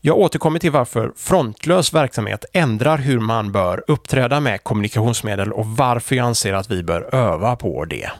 Jag 0.00 0.18
återkommer 0.18 0.58
till 0.58 0.70
varför 0.70 1.12
frontlös 1.16 1.94
verksamhet 1.94 2.44
ändrar 2.52 2.98
hur 2.98 3.18
man 3.18 3.52
bör 3.52 3.84
uppträda 3.88 4.40
med 4.40 4.64
kommunikationsmedel 4.64 5.52
och 5.52 5.66
varför 5.66 6.16
jag 6.16 6.26
anser 6.26 6.52
att 6.52 6.70
vi 6.70 6.82
bör 6.82 7.14
öva 7.14 7.56
på 7.56 7.84
det. 7.84 8.10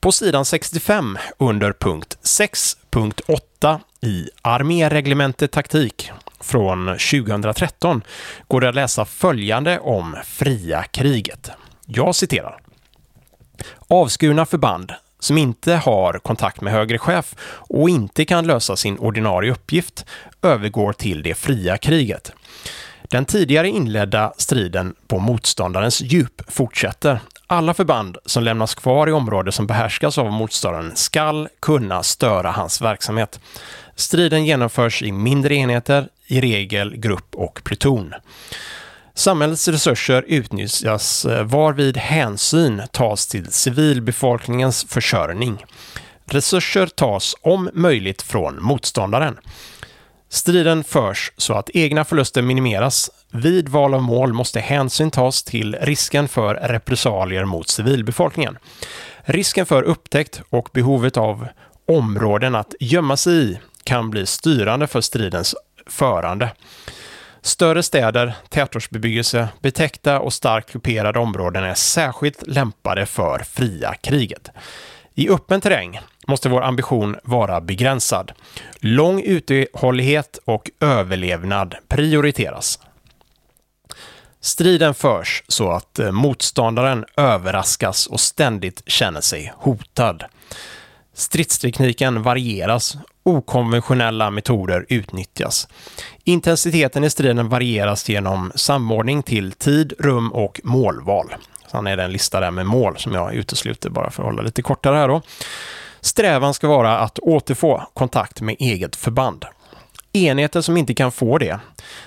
På 0.00 0.12
sidan 0.12 0.44
65 0.44 1.18
under 1.38 1.72
punkt 1.72 2.18
6.8 2.22 3.80
i 4.00 4.30
Arméreglementet 4.42 5.50
taktik 5.50 6.10
från 6.40 6.86
2013 6.86 8.02
går 8.48 8.60
det 8.60 8.68
att 8.68 8.74
läsa 8.74 9.04
följande 9.04 9.78
om 9.78 10.16
fria 10.24 10.82
kriget. 10.82 11.50
Jag 11.86 12.14
citerar. 12.14 12.58
Avskurna 13.88 14.46
förband 14.46 14.92
som 15.20 15.38
inte 15.38 15.74
har 15.74 16.18
kontakt 16.18 16.60
med 16.60 16.72
högre 16.72 16.98
chef 16.98 17.34
och 17.50 17.90
inte 17.90 18.24
kan 18.24 18.46
lösa 18.46 18.76
sin 18.76 18.98
ordinarie 18.98 19.52
uppgift 19.52 20.04
övergår 20.42 20.92
till 20.92 21.22
det 21.22 21.34
fria 21.34 21.78
kriget. 21.78 22.32
Den 23.02 23.24
tidigare 23.24 23.68
inledda 23.68 24.32
striden 24.36 24.94
på 25.06 25.18
motståndarens 25.18 26.00
djup 26.00 26.42
fortsätter. 26.48 27.20
Alla 27.46 27.74
förband 27.74 28.18
som 28.26 28.42
lämnas 28.42 28.74
kvar 28.74 29.08
i 29.08 29.12
områden 29.12 29.52
som 29.52 29.66
behärskas 29.66 30.18
av 30.18 30.32
motståndaren 30.32 30.96
skall 30.96 31.48
kunna 31.60 32.02
störa 32.02 32.50
hans 32.50 32.82
verksamhet. 32.82 33.40
Striden 33.98 34.44
genomförs 34.44 35.02
i 35.02 35.12
mindre 35.12 35.54
enheter, 35.54 36.08
i 36.26 36.40
regel 36.40 36.96
grupp 36.96 37.34
och 37.34 37.60
pluton. 37.64 38.14
Samhällets 39.14 39.68
resurser 39.68 40.24
utnyttjas 40.28 41.24
eh, 41.24 41.44
varvid 41.44 41.96
hänsyn 41.96 42.82
tas 42.92 43.26
till 43.26 43.52
civilbefolkningens 43.52 44.84
försörjning. 44.88 45.64
Resurser 46.26 46.86
tas 46.86 47.34
om 47.40 47.70
möjligt 47.74 48.22
från 48.22 48.62
motståndaren. 48.62 49.38
Striden 50.28 50.84
förs 50.84 51.32
så 51.36 51.54
att 51.54 51.70
egna 51.74 52.04
förluster 52.04 52.42
minimeras. 52.42 53.10
Vid 53.30 53.68
val 53.68 53.94
av 53.94 54.02
mål 54.02 54.32
måste 54.32 54.60
hänsyn 54.60 55.10
tas 55.10 55.42
till 55.42 55.76
risken 55.80 56.28
för 56.28 56.54
repressalier 56.54 57.44
mot 57.44 57.68
civilbefolkningen. 57.68 58.58
Risken 59.24 59.66
för 59.66 59.82
upptäckt 59.82 60.42
och 60.50 60.68
behovet 60.72 61.16
av 61.16 61.48
områden 61.88 62.54
att 62.54 62.74
gömma 62.80 63.16
sig 63.16 63.34
i 63.34 63.58
kan 63.88 64.10
bli 64.10 64.26
styrande 64.26 64.86
för 64.86 65.00
stridens 65.00 65.54
förande. 65.86 66.50
Större 67.42 67.82
städer, 67.82 68.34
tätortsbebyggelse, 68.48 69.48
betäckta 69.60 70.20
och 70.20 70.32
starkt 70.32 70.72
kuperade 70.72 71.18
områden 71.18 71.64
är 71.64 71.74
särskilt 71.74 72.46
lämpade 72.46 73.06
för 73.06 73.38
fria 73.38 73.94
kriget. 73.94 74.48
I 75.14 75.28
öppen 75.28 75.60
terräng 75.60 76.00
måste 76.26 76.48
vår 76.48 76.62
ambition 76.62 77.16
vara 77.22 77.60
begränsad. 77.60 78.32
Lång 78.80 79.22
uthållighet 79.22 80.38
och 80.44 80.70
överlevnad 80.80 81.74
prioriteras. 81.88 82.78
Striden 84.40 84.94
förs 84.94 85.42
så 85.48 85.70
att 85.70 85.98
eh, 85.98 86.12
motståndaren 86.12 87.04
överraskas 87.16 88.06
och 88.06 88.20
ständigt 88.20 88.82
känner 88.86 89.20
sig 89.20 89.52
hotad. 89.56 90.24
Stridstekniken 91.18 92.22
varieras 92.22 92.96
okonventionella 93.22 94.30
metoder 94.30 94.86
utnyttjas. 94.88 95.68
Intensiteten 96.24 97.04
i 97.04 97.10
striden 97.10 97.48
varieras 97.48 98.08
genom 98.08 98.52
samordning 98.54 99.22
till 99.22 99.52
tid, 99.52 99.92
rum 99.98 100.32
och 100.32 100.60
målval. 100.64 101.34
Sen 101.70 101.86
är 101.86 101.96
det 101.96 102.02
en 102.02 102.12
lista 102.12 102.40
där 102.40 102.50
med 102.50 102.66
mål 102.66 102.98
som 102.98 103.12
jag 103.12 103.34
utesluter 103.34 103.90
bara 103.90 104.10
för 104.10 104.22
att 104.22 104.26
hålla 104.26 104.42
lite 104.42 104.62
kortare 104.62 104.96
här 104.96 105.08
då. 105.08 105.22
Strävan 106.00 106.54
ska 106.54 106.68
vara 106.68 106.98
att 106.98 107.18
återfå 107.18 107.82
kontakt 107.94 108.40
med 108.40 108.56
eget 108.58 108.96
förband. 108.96 109.44
Enheter 110.12 110.60
som 110.60 110.76
inte 110.76 110.94
kan 110.94 111.12
få 111.12 111.38
det 111.38 111.60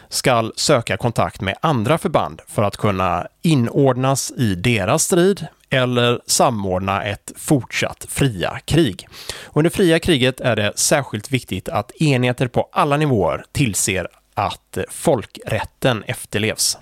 ska 0.10 0.52
söka 0.56 0.98
kontakt 0.98 1.42
med 1.42 1.56
andra 1.62 1.98
förband 1.98 2.42
för 2.48 2.64
att 2.64 2.78
kunna 2.78 3.28
inordnas 3.42 4.32
i 4.32 4.56
deras 4.56 5.04
strid 5.04 5.48
eller 5.72 6.22
samordna 6.26 7.04
ett 7.04 7.32
fortsatt 7.36 8.06
fria 8.10 8.60
krig. 8.66 9.08
Under 9.54 9.70
fria 9.70 10.00
kriget 10.00 10.40
är 10.40 10.56
det 10.56 10.74
särskilt 10.76 11.32
viktigt 11.32 11.70
att 11.70 11.92
enheter 12.02 12.48
på 12.48 12.70
alla 12.72 12.98
nivåer 12.98 13.46
tillser 13.52 14.08
att 14.34 14.78
folkrätten 14.90 16.04
efterlevs. 16.04 16.78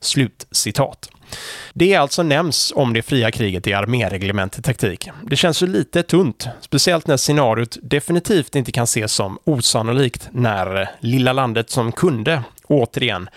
Slut 0.00 0.46
citat. 0.50 1.10
Det 1.72 1.94
är 1.94 1.98
alltså 1.98 2.22
nämns 2.22 2.72
om 2.76 2.92
det 2.92 3.02
fria 3.02 3.30
kriget 3.30 3.66
i 3.66 3.72
arméreglementet 3.72 4.64
taktik. 4.64 5.08
Det 5.22 5.36
känns 5.36 5.62
ju 5.62 5.66
lite 5.66 6.02
tunt, 6.02 6.48
speciellt 6.60 7.06
när 7.06 7.16
scenariot 7.16 7.76
definitivt 7.82 8.54
inte 8.54 8.72
kan 8.72 8.84
ses 8.84 9.12
som 9.12 9.38
osannolikt 9.44 10.28
när 10.32 10.90
lilla 11.00 11.32
landet 11.32 11.70
som 11.70 11.92
kunde, 11.92 12.42
återigen, 12.66 13.28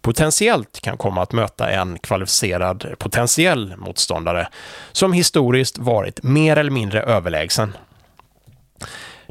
potentiellt 0.00 0.80
kan 0.80 0.96
komma 0.96 1.22
att 1.22 1.32
möta 1.32 1.70
en 1.70 1.98
kvalificerad 1.98 2.86
potentiell 2.98 3.74
motståndare 3.76 4.48
som 4.92 5.12
historiskt 5.12 5.78
varit 5.78 6.22
mer 6.22 6.56
eller 6.56 6.70
mindre 6.70 7.02
överlägsen. 7.02 7.72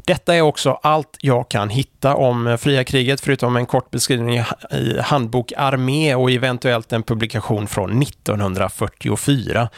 Detta 0.06 0.34
är 0.34 0.40
också 0.40 0.78
allt 0.82 1.16
jag 1.20 1.48
kan 1.48 1.68
hitta 1.68 2.14
om 2.14 2.46
eh, 2.46 2.56
fria 2.56 2.84
kriget, 2.84 3.20
förutom 3.20 3.56
en 3.56 3.66
kort 3.66 3.90
beskrivning 3.90 4.38
i 4.70 4.98
Handbok 5.00 5.52
Armé 5.56 6.14
och 6.14 6.30
eventuellt 6.30 6.92
en 6.92 7.02
publikation 7.02 7.66
från 7.66 8.02
1944 8.02 9.68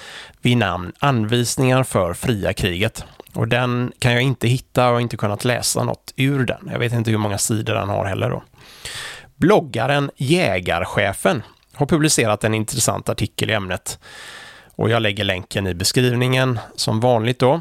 vid 0.43 0.57
namn 0.57 0.93
Anvisningar 0.99 1.83
för 1.83 2.15
fria 2.15 2.53
kriget. 2.53 3.05
Och 3.35 3.49
den 3.49 3.93
kan 3.99 4.13
jag 4.13 4.23
inte 4.23 4.49
hitta 4.49 4.91
och 4.91 5.01
inte 5.01 5.17
kunnat 5.17 5.45
läsa 5.45 5.85
något 5.85 6.13
ur 6.17 6.45
den. 6.45 6.69
Jag 6.73 6.79
vet 6.79 6.93
inte 6.93 7.11
hur 7.11 7.19
många 7.19 7.39
sidor 7.39 7.75
den 7.75 7.89
har 7.89 8.05
heller 8.05 8.31
då. 8.31 8.43
Bloggaren 9.37 10.11
Jägarchefen 10.17 11.43
har 11.75 11.87
publicerat 11.87 12.45
en 12.45 12.55
intressant 12.55 13.09
artikel 13.09 13.51
i 13.51 13.53
ämnet 13.53 13.99
och 14.75 14.91
jag 14.91 15.03
lägger 15.03 15.25
länken 15.25 15.67
i 15.67 15.75
beskrivningen 15.75 16.59
som 16.77 17.01
vanligt 17.01 17.39
då. 17.39 17.61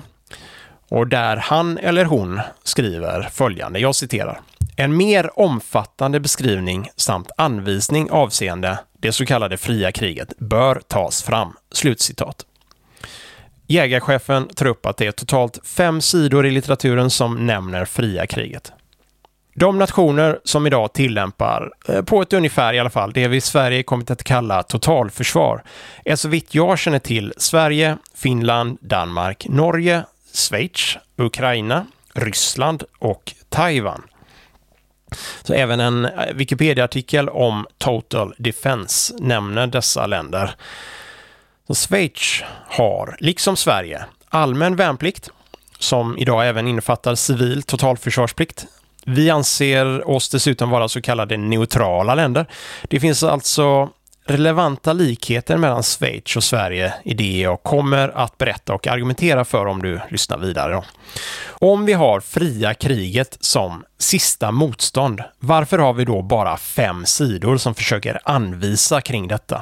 Och 0.91 1.07
där 1.07 1.37
han 1.37 1.77
eller 1.77 2.05
hon 2.05 2.39
skriver 2.63 3.21
följande, 3.21 3.79
jag 3.79 3.95
citerar. 3.95 4.39
En 4.75 4.97
mer 4.97 5.39
omfattande 5.39 6.19
beskrivning 6.19 6.89
samt 6.95 7.31
anvisning 7.37 8.11
avseende 8.11 8.79
det 8.99 9.11
så 9.11 9.25
kallade 9.25 9.57
fria 9.57 9.91
kriget 9.91 10.37
bör 10.37 10.81
tas 10.87 11.23
fram. 11.23 11.53
Slutcitat. 11.71 12.45
Jägarchefen 13.67 14.47
tar 14.47 14.65
upp 14.65 14.85
att 14.85 14.97
det 14.97 15.07
är 15.07 15.11
totalt 15.11 15.59
fem 15.67 16.01
sidor 16.01 16.45
i 16.45 16.51
litteraturen 16.51 17.09
som 17.09 17.47
nämner 17.47 17.85
fria 17.85 18.27
kriget. 18.27 18.71
De 19.55 19.77
nationer 19.77 20.39
som 20.43 20.67
idag 20.67 20.93
tillämpar, 20.93 21.71
eh, 21.87 22.01
på 22.01 22.21
ett 22.21 22.33
ungefär 22.33 22.73
i 22.73 22.79
alla 22.79 22.89
fall, 22.89 23.13
det 23.13 23.27
vi 23.27 23.37
i 23.37 23.41
Sverige 23.41 23.83
kommit 23.83 24.11
att 24.11 24.23
kalla 24.23 24.63
totalförsvar, 24.63 25.63
är 26.05 26.15
så 26.15 26.29
vitt 26.29 26.55
jag 26.55 26.79
känner 26.79 26.99
till 26.99 27.33
Sverige, 27.37 27.97
Finland, 28.15 28.77
Danmark, 28.81 29.45
Norge, 29.49 30.03
Schweiz, 30.33 30.97
Ukraina, 31.17 31.85
Ryssland 32.13 32.83
och 32.99 33.33
Taiwan. 33.49 34.03
Så 35.43 35.53
även 35.53 35.79
en 35.79 36.05
eh, 36.05 36.33
Wikipedia-artikel 36.33 37.29
om 37.29 37.67
Total 37.77 38.33
Defense 38.37 39.15
nämner 39.19 39.67
dessa 39.67 40.07
länder. 40.07 40.51
Så 41.67 41.75
Schweiz 41.75 42.43
har, 42.67 43.15
liksom 43.19 43.57
Sverige, 43.57 44.05
allmän 44.29 44.75
värnplikt 44.75 45.29
som 45.79 46.17
idag 46.17 46.47
även 46.47 46.67
innefattar 46.67 47.15
civil 47.15 47.63
totalförsvarsplikt. 47.63 48.65
Vi 49.05 49.29
anser 49.29 50.09
oss 50.09 50.29
dessutom 50.29 50.69
vara 50.69 50.87
så 50.87 51.01
kallade 51.01 51.37
neutrala 51.37 52.15
länder. 52.15 52.45
Det 52.83 52.99
finns 52.99 53.23
alltså 53.23 53.89
relevanta 54.25 54.93
likheter 54.93 55.57
mellan 55.57 55.83
Schweiz 55.83 56.35
och 56.35 56.43
Sverige 56.43 56.93
i 57.03 57.13
det 57.13 57.39
jag 57.39 57.63
kommer 57.63 58.09
att 58.09 58.37
berätta 58.37 58.73
och 58.73 58.87
argumentera 58.87 59.45
för 59.45 59.65
om 59.65 59.81
du 59.81 59.99
lyssnar 60.09 60.37
vidare. 60.37 60.73
Då. 60.73 60.83
Om 61.67 61.85
vi 61.85 61.93
har 61.93 62.19
fria 62.19 62.73
kriget 62.73 63.37
som 63.39 63.83
sista 63.97 64.51
motstånd, 64.51 65.21
varför 65.39 65.77
har 65.77 65.93
vi 65.93 66.05
då 66.05 66.21
bara 66.21 66.57
fem 66.57 67.05
sidor 67.05 67.57
som 67.57 67.75
försöker 67.75 68.19
anvisa 68.23 69.01
kring 69.01 69.27
detta? 69.27 69.61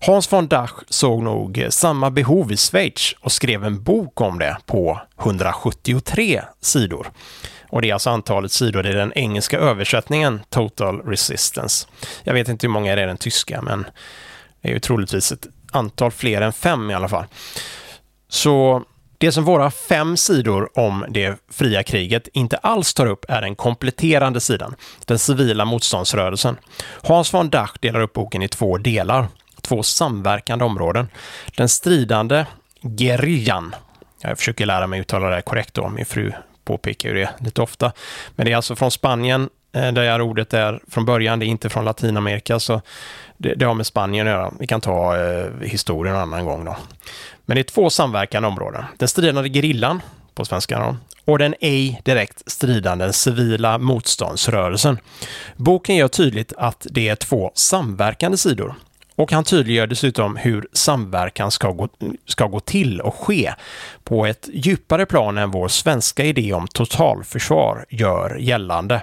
Hans 0.00 0.32
von 0.32 0.48
Dach 0.48 0.72
såg 0.88 1.22
nog 1.22 1.66
samma 1.70 2.10
behov 2.10 2.52
i 2.52 2.56
Schweiz 2.56 3.14
och 3.20 3.32
skrev 3.32 3.64
en 3.64 3.82
bok 3.82 4.20
om 4.20 4.38
det 4.38 4.56
på 4.66 5.00
173 5.20 6.42
sidor. 6.60 7.10
Och 7.68 7.82
det 7.82 7.90
är 7.90 7.92
alltså 7.92 8.10
antalet 8.10 8.52
sidor 8.52 8.86
i 8.86 8.92
den 8.92 9.12
engelska 9.12 9.58
översättningen 9.58 10.40
Total 10.50 11.00
Resistance. 11.00 11.86
Jag 12.24 12.34
vet 12.34 12.48
inte 12.48 12.66
hur 12.66 12.72
många 12.72 12.94
det 12.94 13.02
är 13.02 13.04
i 13.04 13.08
den 13.08 13.16
tyska, 13.16 13.62
men 13.62 13.86
det 14.62 14.68
är 14.68 14.72
ju 14.72 14.80
troligtvis 14.80 15.32
ett 15.32 15.46
antal 15.72 16.10
fler 16.10 16.40
än 16.40 16.52
fem 16.52 16.90
i 16.90 16.94
alla 16.94 17.08
fall. 17.08 17.24
Så 18.28 18.82
det 19.18 19.32
som 19.32 19.44
våra 19.44 19.70
fem 19.70 20.16
sidor 20.16 20.78
om 20.78 21.04
det 21.08 21.38
fria 21.50 21.82
kriget 21.82 22.28
inte 22.32 22.56
alls 22.56 22.94
tar 22.94 23.06
upp 23.06 23.24
är 23.28 23.40
den 23.40 23.56
kompletterande 23.56 24.40
sidan, 24.40 24.74
den 25.04 25.18
civila 25.18 25.64
motståndsrörelsen. 25.64 26.56
Hans 27.02 27.34
von 27.34 27.50
Dach 27.50 27.72
delar 27.80 28.00
upp 28.00 28.12
boken 28.12 28.42
i 28.42 28.48
två 28.48 28.78
delar, 28.78 29.28
två 29.62 29.82
samverkande 29.82 30.64
områden. 30.64 31.08
Den 31.56 31.68
stridande 31.68 32.44
gerillan, 32.98 33.74
jag 34.20 34.38
försöker 34.38 34.66
lära 34.66 34.86
mig 34.86 35.00
uttala 35.00 35.28
det 35.28 35.42
korrekt 35.42 35.74
då, 35.74 35.88
min 35.88 36.06
fru 36.06 36.32
påpekar 36.68 37.08
ju 37.08 37.14
det 37.14 37.30
lite 37.38 37.62
ofta. 37.62 37.92
Men 38.36 38.46
det 38.46 38.52
är 38.52 38.56
alltså 38.56 38.76
från 38.76 38.90
Spanien, 38.90 39.48
eh, 39.72 39.92
där 39.92 40.20
ordet 40.20 40.54
är 40.54 40.80
från 40.88 41.04
början, 41.04 41.38
det 41.38 41.46
är 41.46 41.48
inte 41.48 41.68
från 41.68 41.84
Latinamerika, 41.84 42.58
så 42.60 42.80
det, 43.36 43.54
det 43.54 43.64
har 43.64 43.74
med 43.74 43.86
Spanien 43.86 44.26
att 44.26 44.32
göra. 44.32 44.52
Vi 44.58 44.66
kan 44.66 44.80
ta 44.80 45.16
eh, 45.16 45.46
historien 45.62 46.14
en 46.14 46.20
annan 46.20 46.44
gång 46.44 46.64
då. 46.64 46.76
Men 47.46 47.54
det 47.54 47.60
är 47.60 47.62
två 47.62 47.90
samverkande 47.90 48.48
områden. 48.48 48.84
Den 48.96 49.08
stridande 49.08 49.48
gerillan, 49.50 50.02
på 50.34 50.44
svenska 50.44 50.78
då, 50.78 50.96
och 51.24 51.38
den 51.38 51.54
ej 51.60 52.00
direkt 52.04 52.50
stridande 52.50 53.12
civila 53.12 53.78
motståndsrörelsen. 53.78 54.98
Boken 55.56 55.96
gör 55.96 56.08
tydligt 56.08 56.52
att 56.56 56.86
det 56.90 57.08
är 57.08 57.16
två 57.16 57.50
samverkande 57.54 58.38
sidor 58.38 58.74
och 59.18 59.32
han 59.32 59.44
tydliggör 59.44 59.86
dessutom 59.86 60.36
hur 60.36 60.68
samverkan 60.72 61.50
ska 61.50 61.70
gå, 61.70 61.88
ska 62.26 62.46
gå 62.46 62.60
till 62.60 63.00
och 63.00 63.14
ske 63.14 63.54
på 64.04 64.26
ett 64.26 64.48
djupare 64.52 65.06
plan 65.06 65.38
än 65.38 65.50
vår 65.50 65.68
svenska 65.68 66.24
idé 66.24 66.52
om 66.52 66.68
totalförsvar 66.68 67.86
gör 67.90 68.36
gällande. 68.38 69.02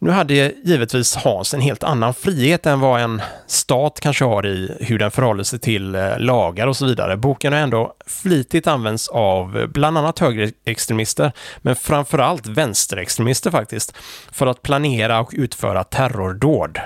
Nu 0.00 0.10
hade 0.10 0.34
givetvis 0.64 1.16
Hans 1.16 1.54
en 1.54 1.60
helt 1.60 1.82
annan 1.82 2.14
frihet 2.14 2.66
än 2.66 2.80
vad 2.80 3.00
en 3.00 3.22
stat 3.46 4.00
kanske 4.00 4.24
har 4.24 4.46
i 4.46 4.76
hur 4.80 4.98
den 4.98 5.10
förhåller 5.10 5.44
sig 5.44 5.58
till 5.58 5.94
eh, 5.94 6.18
lagar 6.18 6.66
och 6.66 6.76
så 6.76 6.86
vidare. 6.86 7.16
Boken 7.16 7.52
har 7.52 7.60
ändå 7.60 7.94
flitigt 8.06 8.66
använts 8.66 9.08
av 9.08 9.66
bland 9.68 9.98
annat 9.98 10.18
högerextremister, 10.18 11.32
men 11.58 11.76
framförallt 11.76 12.46
vänsterextremister 12.46 13.50
faktiskt, 13.50 13.96
för 14.32 14.46
att 14.46 14.62
planera 14.62 15.20
och 15.20 15.30
utföra 15.32 15.84
terrordåd. 15.84 16.78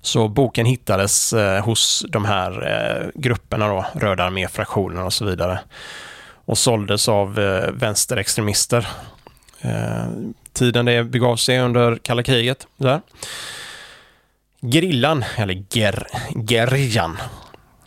Så 0.00 0.28
boken 0.28 0.66
hittades 0.66 1.32
eh, 1.32 1.64
hos 1.64 2.04
de 2.08 2.24
här 2.24 2.66
eh, 2.66 3.10
grupperna 3.14 3.68
då, 3.68 3.86
Röda 3.94 4.24
arméfraktionerna 4.24 5.04
och 5.04 5.12
så 5.12 5.24
vidare. 5.24 5.60
Och 6.44 6.58
såldes 6.58 7.08
av 7.08 7.38
eh, 7.38 7.70
vänsterextremister. 7.70 8.88
Eh, 9.60 10.06
tiden 10.52 10.84
det 10.84 11.04
begav 11.04 11.36
sig 11.36 11.60
under 11.60 11.96
kalla 11.96 12.22
kriget. 12.22 12.66
Där. 12.76 13.00
Gerillan, 14.60 15.24
eller 15.36 15.64
ger, 15.70 16.06
Gerjan, 16.48 17.18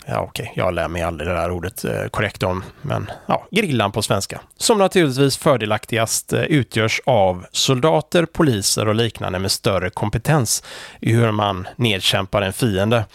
Ja, 0.06 0.20
okej, 0.20 0.44
okay. 0.44 0.64
jag 0.64 0.74
lär 0.74 0.88
mig 0.88 1.02
aldrig 1.02 1.30
det 1.30 1.36
där 1.36 1.52
ordet 1.52 1.86
eh, 1.86 2.06
korrekt 2.12 2.44
om, 2.44 2.64
men 2.82 3.12
ja, 3.26 3.48
grillan 3.52 3.92
på 3.92 4.02
svenska. 4.02 4.42
Som 4.58 4.78
naturligtvis 4.78 5.38
fördelaktigast 5.38 6.34
eh, 6.34 6.42
utgörs 6.42 7.02
av 7.06 7.46
soldater, 7.52 8.26
poliser 8.26 8.88
och 8.88 8.96
liknande 8.96 9.40
med 9.40 9.52
större 9.52 9.90
kompetens 9.90 10.64
i 11.00 11.14
hur 11.14 11.32
man 11.32 11.68
nedkämpar 11.76 12.42
en 12.42 12.54
fiende. 12.54 13.06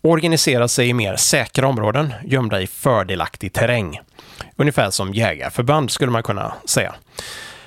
Organiserar 0.00 0.66
sig 0.66 0.88
i 0.88 0.94
mer 0.94 1.16
säkra 1.16 1.66
områden, 1.66 2.14
gömda 2.24 2.60
i 2.60 2.66
fördelaktig 2.66 3.52
terräng. 3.52 4.00
Ungefär 4.56 4.90
som 4.90 5.14
jägarförband 5.14 5.90
skulle 5.90 6.12
man 6.12 6.22
kunna 6.22 6.54
säga. 6.64 6.94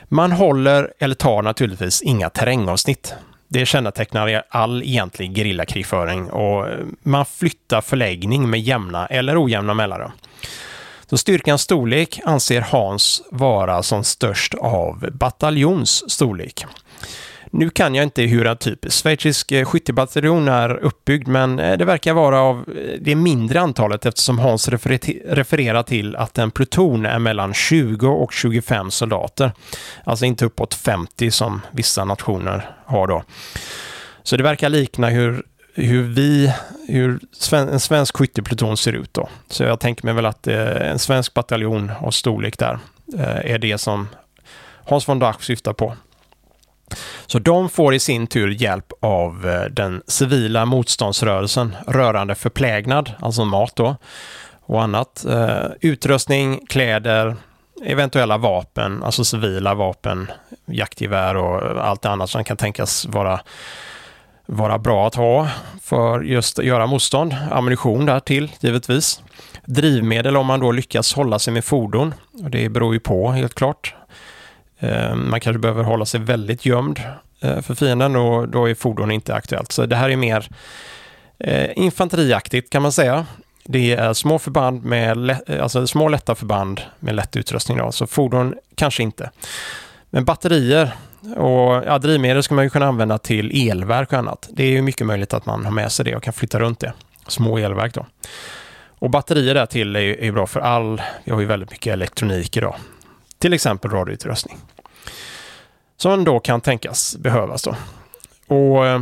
Man 0.08 0.32
håller 0.32 0.94
eller 1.00 1.16
tar 1.16 1.42
naturligtvis 1.42 2.02
inga 2.02 2.30
terrängavsnitt. 2.30 3.16
Det 3.54 3.66
kännetecknar 3.66 4.44
all 4.50 4.84
egentlig 4.84 5.36
gerillakrigföring 5.36 6.30
och 6.30 6.68
man 7.04 7.26
flyttar 7.26 7.82
förläggning 7.82 8.50
med 8.50 8.60
jämna 8.60 9.08
eller 9.08 9.44
ojämna 9.44 9.74
mellanrum. 9.74 10.12
Så 11.10 11.18
styrkans 11.18 11.62
storlek 11.62 12.20
anser 12.26 12.62
Hans 12.62 13.22
vara 13.32 13.84
som 13.84 14.04
störst 14.04 14.54
av 14.54 15.10
bataljons 15.12 16.12
storlek. 16.12 16.66
Nu 17.54 17.70
kan 17.70 17.96
jag 17.96 18.04
inte 18.04 18.22
hur 18.22 18.48
en 18.48 18.58
typisk 18.58 19.04
schweizisk 19.04 19.52
eh, 19.52 19.66
skyttebataljon 19.66 20.48
är 20.48 20.70
uppbyggd, 20.78 21.28
men 21.28 21.60
eh, 21.60 21.78
det 21.78 21.86
verkar 21.86 22.14
vara 22.14 22.42
av 22.42 22.58
eh, 22.58 23.00
det 23.02 23.16
mindre 23.16 23.62
antalet 23.62 24.06
eftersom 24.06 24.40
Hans 24.40 24.68
refererar 24.68 25.84
till 25.84 26.16
att 26.16 26.38
en 26.38 26.52
pluton 26.52 27.06
är 27.06 27.20
mellan 27.20 27.54
20 27.54 28.08
och 28.08 28.34
25 28.34 28.92
soldater. 28.92 29.52
Alltså 30.04 30.26
inte 30.26 30.46
uppåt 30.46 30.74
50 30.74 31.32
som 31.32 31.62
vissa 31.72 32.06
nationer 32.06 32.70
har 32.86 33.08
då. 33.08 33.24
Så 34.24 34.38
det 34.38 34.44
verkar 34.44 34.70
likna 34.70 35.10
hur 35.10 35.44
hur 35.74 36.04
vi, 36.04 36.54
hur 36.88 37.20
en 37.52 37.80
svensk 37.80 38.18
skyttepluton 38.18 38.78
ser 38.78 38.94
ut 38.94 39.14
då. 39.14 39.30
Så 39.50 39.64
jag 39.64 39.80
tänker 39.80 40.06
mig 40.06 40.14
väl 40.14 40.26
att 40.26 40.48
en 40.48 41.00
svensk 41.00 41.34
bataljon 41.34 41.92
av 42.00 42.12
storlek 42.12 42.58
där 42.58 42.80
är 43.44 43.60
det 43.60 43.78
som 43.78 44.08
Hans 44.86 45.08
von 45.08 45.20
Dach 45.20 45.44
syftar 45.44 45.74
på. 45.74 45.96
Så 47.26 47.40
de 47.40 47.70
får 47.70 47.94
i 47.94 48.00
sin 48.00 48.28
tur 48.28 48.50
hjälp 48.50 48.92
av 49.02 49.50
eh, 49.50 49.64
den 49.72 50.02
civila 50.08 50.66
motståndsrörelsen 50.66 51.76
rörande 51.88 52.36
förplägnad, 52.36 53.12
alltså 53.20 53.46
mat 53.46 53.76
då, 53.76 53.96
och 54.62 54.84
annat. 54.84 55.26
Eh, 55.26 55.66
utrustning, 55.82 56.66
kläder, 56.70 57.36
eventuella 57.84 58.38
vapen, 58.38 59.04
alltså 59.04 59.24
civila 59.24 59.74
vapen, 59.74 60.32
jaktgevär 60.66 61.36
och 61.36 61.86
allt 61.86 62.06
annat 62.06 62.30
som 62.30 62.44
kan 62.44 62.58
tänkas 62.58 63.06
vara, 63.06 63.40
vara 64.46 64.78
bra 64.78 65.08
att 65.08 65.16
ha 65.16 65.50
för 65.82 66.22
just 66.22 66.60
att 66.60 66.66
göra 66.66 66.88
motstånd. 66.88 67.36
Ammunition 67.52 68.06
där 68.06 68.20
till 68.20 68.52
givetvis. 68.60 69.22
Drivmedel 69.66 70.38
om 70.38 70.46
man 70.46 70.60
då 70.60 70.72
lyckas 70.72 71.14
hålla 71.14 71.40
sig 71.40 71.54
med 71.54 71.66
fordon. 71.66 72.14
Och 72.44 72.50
det 72.50 72.70
beror 72.70 72.94
ju 72.94 73.00
på 73.00 73.32
helt 73.32 73.54
klart. 73.54 73.96
Eh, 74.82 75.16
man 75.16 75.40
kanske 75.40 75.60
behöver 75.60 75.84
hålla 75.84 76.06
sig 76.06 76.20
väldigt 76.20 76.66
gömd 76.66 77.02
eh, 77.42 77.62
för 77.62 77.76
fienden 77.76 78.16
och 78.16 78.50
då 78.50 78.70
är 78.70 78.76
fordon 78.76 79.12
inte 79.12 79.36
aktuellt. 79.36 79.72
Så 79.72 79.86
det 79.86 79.96
här 79.96 80.10
är 80.10 80.16
mer 80.16 80.48
eh, 81.40 81.70
infanteriaktigt 81.76 82.70
kan 82.70 82.82
man 82.82 82.92
säga. 82.92 83.26
Det 83.64 83.94
är 83.94 84.14
små 84.14 84.40
förband 84.40 84.84
med 84.84 85.38
alltså 85.62 85.88
små 85.88 86.08
lätta 86.08 86.36
förband 86.36 86.82
med 87.00 87.16
lätt 87.16 87.36
utrustning. 87.36 87.78
Då, 87.78 87.92
så 87.92 88.08
fordon 88.08 88.56
kanske 88.76 89.04
inte. 89.04 89.32
Men 90.10 90.26
batterier 90.26 90.92
och 91.38 91.84
ja, 91.86 91.98
drivmedel 91.98 92.44
ska 92.44 92.56
man 92.56 92.64
ju 92.64 92.70
kunna 92.70 92.86
använda 92.86 93.18
till 93.18 93.70
elverk 93.70 94.14
och 94.14 94.20
annat. 94.20 94.50
Det 94.52 94.64
är 94.64 94.70
ju 94.70 94.82
mycket 94.82 95.08
möjligt 95.08 95.34
att 95.34 95.46
man 95.46 95.66
har 95.66 95.72
med 95.72 95.92
sig 95.92 96.06
det 96.06 96.16
och 96.16 96.24
kan 96.24 96.34
flytta 96.34 96.60
runt 96.60 96.80
det. 96.80 96.94
Små 97.28 97.58
elverk 97.58 97.94
då. 97.94 98.06
Och 99.00 99.10
batterier 99.10 99.54
där 99.54 99.66
till 99.66 99.96
är 99.96 100.00
ju, 100.00 100.28
är 100.28 100.32
bra 100.32 100.48
för 100.48 100.60
all, 100.60 101.02
vi 101.24 101.32
har 101.32 101.40
ju 101.40 101.46
väldigt 101.46 101.72
mycket 101.72 101.94
elektronik 101.94 102.58
idag. 102.58 102.76
Till 103.42 103.54
exempel 103.54 103.92
radioutrustning. 103.92 104.58
Som 105.98 106.24
då 106.24 106.40
kan 106.40 106.62
tänkas 106.62 107.16
behövas 107.18 107.64
då. 107.64 107.76
Och 108.48 108.88
eh, 108.88 109.02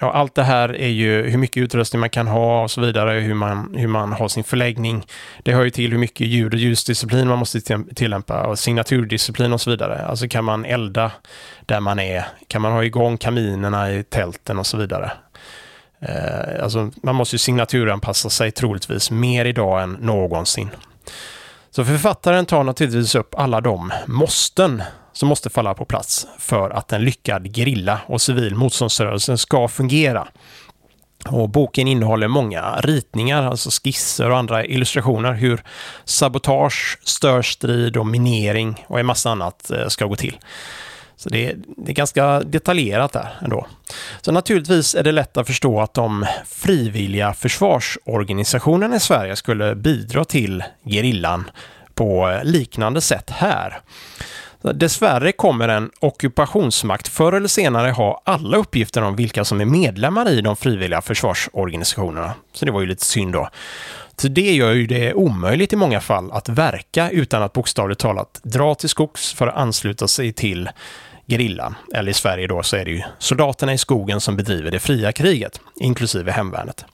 ja, 0.00 0.12
allt 0.12 0.34
det 0.34 0.42
här 0.42 0.76
är 0.76 0.88
ju 0.88 1.22
hur 1.22 1.38
mycket 1.38 1.62
utrustning 1.62 2.00
man 2.00 2.10
kan 2.10 2.26
ha 2.26 2.62
och 2.62 2.70
så 2.70 2.80
vidare, 2.80 3.20
hur 3.20 3.34
man, 3.34 3.74
hur 3.76 3.86
man 3.86 4.12
har 4.12 4.28
sin 4.28 4.44
förläggning. 4.44 5.06
Det 5.42 5.52
hör 5.52 5.64
ju 5.64 5.70
till 5.70 5.90
hur 5.90 5.98
mycket 5.98 6.26
ljud 6.26 6.54
och 6.54 6.58
ljusdisciplin 6.58 7.28
man 7.28 7.38
måste 7.38 7.60
tillämpa 7.94 8.46
och 8.46 8.58
signaturdisciplin 8.58 9.52
och 9.52 9.60
så 9.60 9.70
vidare. 9.70 10.06
Alltså 10.06 10.28
kan 10.28 10.44
man 10.44 10.64
elda 10.64 11.12
där 11.66 11.80
man 11.80 11.98
är? 11.98 12.24
Kan 12.48 12.62
man 12.62 12.72
ha 12.72 12.84
igång 12.84 13.18
kaminerna 13.18 13.92
i 13.92 14.02
tälten 14.02 14.58
och 14.58 14.66
så 14.66 14.76
vidare? 14.76 15.12
Eh, 16.00 16.62
alltså 16.62 16.90
man 17.02 17.14
måste 17.14 17.34
ju 17.34 17.38
signaturanpassa 17.38 18.30
sig 18.30 18.50
troligtvis 18.50 19.10
mer 19.10 19.44
idag 19.44 19.82
än 19.82 19.92
någonsin. 19.92 20.70
Så 21.76 21.84
författaren 21.84 22.46
tar 22.46 22.64
naturligtvis 22.64 23.14
upp 23.14 23.34
alla 23.34 23.60
de 23.60 23.92
måsten 24.06 24.82
som 25.12 25.28
måste 25.28 25.50
falla 25.50 25.74
på 25.74 25.84
plats 25.84 26.26
för 26.38 26.70
att 26.70 26.92
en 26.92 27.04
lyckad 27.04 27.52
grilla 27.52 28.00
och 28.06 28.20
civil 28.20 28.54
motståndsrörelse 28.54 29.38
ska 29.38 29.68
fungera. 29.68 30.28
Och 31.28 31.48
boken 31.48 31.88
innehåller 31.88 32.28
många 32.28 32.80
ritningar, 32.80 33.42
alltså 33.42 33.70
skisser 33.70 34.30
och 34.30 34.38
andra 34.38 34.64
illustrationer 34.64 35.32
hur 35.32 35.62
sabotage, 36.04 36.98
störstrid 37.04 37.96
och 37.96 38.06
minering 38.06 38.84
och 38.86 39.00
en 39.00 39.06
massa 39.06 39.30
annat 39.30 39.70
eh, 39.70 39.88
ska 39.88 40.06
gå 40.06 40.16
till. 40.16 40.38
Så 41.16 41.28
det 41.28 41.46
är, 41.46 41.56
det 41.76 41.92
är 41.92 41.94
ganska 41.94 42.40
detaljerat 42.40 43.12
där 43.12 43.38
ändå. 43.42 43.66
Så 44.20 44.32
naturligtvis 44.32 44.94
är 44.94 45.02
det 45.02 45.12
lätt 45.12 45.36
att 45.36 45.46
förstå 45.46 45.80
att 45.80 45.94
de 45.94 46.26
frivilliga 46.46 47.34
försvarsorganisationerna 47.34 48.96
i 48.96 49.00
Sverige 49.00 49.36
skulle 49.36 49.74
bidra 49.74 50.24
till 50.24 50.64
gerillan 50.84 51.50
på 51.94 52.40
liknande 52.44 53.00
sätt 53.00 53.30
här. 53.30 53.80
Dessvärre 54.74 55.32
kommer 55.32 55.68
en 55.68 55.90
ockupationsmakt 56.00 57.08
förr 57.08 57.32
eller 57.32 57.48
senare 57.48 57.90
ha 57.90 58.22
alla 58.24 58.56
uppgifter 58.56 59.02
om 59.02 59.16
vilka 59.16 59.44
som 59.44 59.60
är 59.60 59.64
medlemmar 59.64 60.30
i 60.30 60.40
de 60.40 60.56
frivilliga 60.56 61.00
försvarsorganisationerna. 61.00 62.34
Så 62.52 62.64
det 62.64 62.70
var 62.70 62.80
ju 62.80 62.86
lite 62.86 63.04
synd 63.04 63.32
då. 63.32 63.48
Så 64.16 64.28
det 64.28 64.54
gör 64.54 64.72
ju 64.72 64.86
det 64.86 65.14
omöjligt 65.14 65.72
i 65.72 65.76
många 65.76 66.00
fall 66.00 66.32
att 66.32 66.48
verka 66.48 67.10
utan 67.10 67.42
att 67.42 67.52
bokstavligt 67.52 68.00
talat 68.00 68.40
dra 68.42 68.74
till 68.74 68.88
skogs 68.88 69.32
för 69.32 69.46
att 69.46 69.56
ansluta 69.56 70.08
sig 70.08 70.32
till 70.32 70.68
gerillan. 71.26 71.74
Eller 71.94 72.10
i 72.10 72.14
Sverige 72.14 72.46
då 72.46 72.62
så 72.62 72.76
är 72.76 72.84
det 72.84 72.90
ju 72.90 73.02
soldaterna 73.18 73.72
i 73.72 73.78
skogen 73.78 74.20
som 74.20 74.36
bedriver 74.36 74.70
det 74.70 74.78
fria 74.78 75.12
kriget, 75.12 75.60
inklusive 75.80 76.32
hemvärnet. 76.32 76.84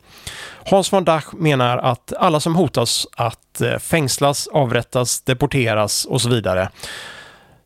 Hans 0.70 0.92
von 0.92 1.04
Dach 1.04 1.24
menar 1.32 1.78
att 1.78 2.12
alla 2.18 2.40
som 2.40 2.56
hotas 2.56 3.06
att 3.16 3.60
eh, 3.60 3.78
fängslas, 3.78 4.48
avrättas, 4.52 5.20
deporteras 5.20 6.04
och 6.04 6.20
så 6.20 6.28
vidare 6.28 6.68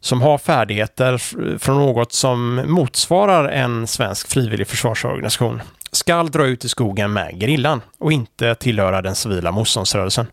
som 0.00 0.22
har 0.22 0.38
färdigheter 0.38 1.18
från 1.58 1.76
något 1.76 2.12
som 2.12 2.62
motsvarar 2.66 3.48
en 3.48 3.86
svensk 3.86 4.28
frivillig 4.28 4.68
försvarsorganisation 4.68 5.62
skall 5.92 6.30
dra 6.30 6.46
ut 6.46 6.64
i 6.64 6.68
skogen 6.68 7.12
med 7.12 7.40
gerillan 7.40 7.80
och 7.98 8.12
inte 8.12 8.54
tillhöra 8.54 9.02
den 9.02 9.14
civila 9.14 9.50
motståndsrörelsen. 9.50 10.26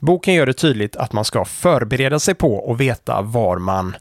Boken 0.00 0.34
gör 0.34 0.46
det 0.46 0.52
tydligt 0.52 0.96
att 0.96 1.12
man 1.12 1.24
ska 1.24 1.44
förbereda 1.44 2.18
sig 2.18 2.34
på 2.34 2.54
och 2.54 2.80
veta 2.80 3.22
var 3.22 3.58
man 3.58 3.96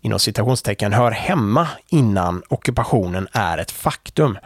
inom 0.00 0.18
citationstecken 0.18 0.92
hör 0.92 1.10
hemma 1.10 1.68
innan 1.88 2.42
ockupationen 2.48 3.28
är 3.32 3.58
ett 3.58 3.70
faktum. 3.70 4.38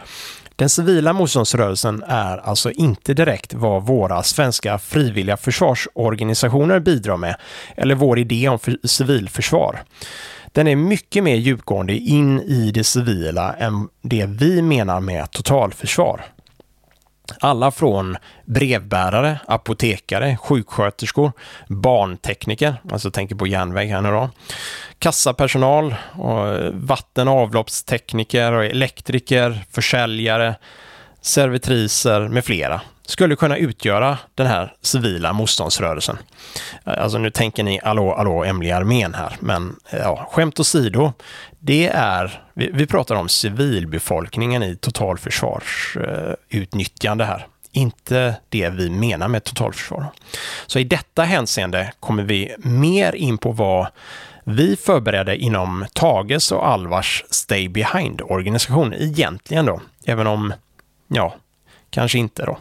Den 0.57 0.69
civila 0.69 1.13
motståndsrörelsen 1.13 2.03
är 2.09 2.39
alltså 2.39 2.71
inte 2.71 3.15
direkt 3.15 3.55
vad 3.55 3.87
våra 3.87 4.23
svenska 4.23 4.79
frivilliga 4.79 5.37
försvarsorganisationer 5.37 6.81
bidrar 6.81 7.17
med 7.17 7.37
eller 7.77 7.95
vår 7.95 8.19
idé 8.19 8.49
om 8.49 8.59
civilförsvar. 8.85 9.83
Den 10.53 10.69
är 10.69 10.77
mycket 10.77 11.25
mer 11.25 11.37
djupgående 11.37 11.97
in 11.97 12.41
i 12.41 12.71
det 12.71 12.85
civila 12.85 13.55
än 13.55 13.89
det 14.03 14.27
vi 14.27 14.63
menar 14.63 15.01
med 15.01 15.31
totalförsvar. 15.31 16.25
Alla 17.41 17.71
från 17.71 18.17
brevbärare, 18.45 19.39
apotekare, 19.47 20.37
sjuksköterskor, 20.37 21.33
barntekniker, 21.69 22.77
alltså 22.93 23.11
tänker 23.11 23.35
på 23.37 23.47
järnväg 23.47 23.87
här 23.87 24.01
nu 24.01 24.11
då, 24.11 24.31
kassapersonal, 24.99 25.95
och 26.13 26.73
vatten 26.73 27.29
och 27.29 27.35
avloppstekniker, 27.35 28.53
och 28.53 28.65
elektriker, 28.65 29.65
försäljare, 29.71 30.55
servitriser 31.25 32.29
med 32.29 32.45
flera 32.45 32.81
skulle 33.07 33.37
kunna 33.37 33.57
utgöra 33.57 34.19
den 34.35 34.47
här 34.47 34.75
civila 34.81 35.33
motståndsrörelsen. 35.33 36.19
Eh, 36.87 37.03
alltså 37.03 37.19
nu 37.19 37.31
tänker 37.31 37.63
ni 37.63 37.81
allå, 37.83 38.13
allå, 38.13 38.45
hemliga 38.45 38.77
armén 38.77 39.15
här, 39.15 39.37
men 39.41 39.77
eh, 39.91 39.99
ja, 39.99 40.29
skämt 40.33 40.61
åsido, 40.61 41.13
det 41.59 41.87
är, 41.95 42.43
vi, 42.55 42.71
vi 42.73 42.87
pratar 42.87 43.15
om 43.15 43.29
civilbefolkningen 43.29 44.63
i 44.63 44.77
totalförsvarsutnyttjande 44.77 47.25
här 47.25 47.47
inte 47.73 48.37
det 48.49 48.69
vi 48.69 48.91
menar 48.91 49.29
med 49.29 49.45
totalförsvar. 49.45 50.07
Så 50.67 50.79
i 50.79 50.85
detta 50.85 51.23
hänseende 51.23 51.93
kommer 52.01 52.23
vi 52.23 52.55
mer 52.59 53.15
in 53.15 53.39
på 53.39 53.53
vad 53.53 53.87
vi 54.45 54.77
förberedde 54.77 55.37
inom 55.37 55.87
Tages 55.93 56.53
och 56.53 56.69
Alvars 56.69 57.25
Stay 57.31 57.69
Behind-organisation 57.69 58.95
egentligen 58.95 59.67
då, 59.67 59.81
även 60.07 60.27
om, 60.27 60.53
ja, 61.09 61.35
kanske 61.91 62.19
inte 62.19 62.45
då. 62.45 62.59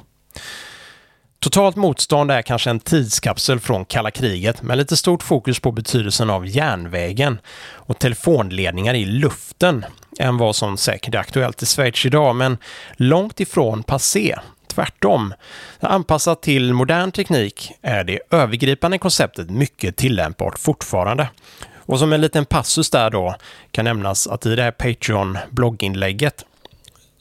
Totalt 1.44 1.76
motstånd 1.76 2.32
är 2.32 2.42
kanske 2.42 2.70
en 2.70 2.80
tidskapsel 2.80 3.60
från 3.60 3.86
kalla 3.86 4.12
kriget 4.12 4.62
med 4.62 4.78
lite 4.78 4.98
stort 4.98 5.24
fokus 5.24 5.60
på 5.60 5.72
betydelsen 5.72 6.30
av 6.30 6.48
järnvägen 6.48 7.40
och 7.72 8.00
telefonledningar 8.00 8.94
i 8.94 9.06
luften 9.06 9.86
än 10.20 10.38
vad 10.38 10.56
som 10.56 10.78
säkert 10.78 11.16
är 11.16 11.20
aktuellt 11.20 11.64
i 11.64 11.66
Schweiz 11.66 12.06
idag, 12.06 12.36
men 12.36 12.58
långt 12.98 13.40
ifrån 13.40 13.84
passé. 13.84 14.36
Tvärtom. 14.68 15.34
Anpassat 15.80 16.42
till 16.42 16.74
modern 16.74 17.12
teknik 17.12 17.72
är 17.82 18.04
det 18.04 18.20
övergripande 18.32 18.98
konceptet 18.98 19.50
mycket 19.50 19.96
tillämpbart 19.96 20.60
fortfarande. 20.60 21.28
Och 21.76 22.00
som 22.00 22.14
en 22.14 22.22
liten 22.22 22.46
passus 22.46 22.90
där 22.90 23.10
då 23.10 23.36
kan 23.72 23.86
nämnas 23.86 24.28
att 24.28 24.46
i 24.46 24.56
det 24.56 24.64
här 24.64 24.72
Patreon-blogginlägget 24.72 26.46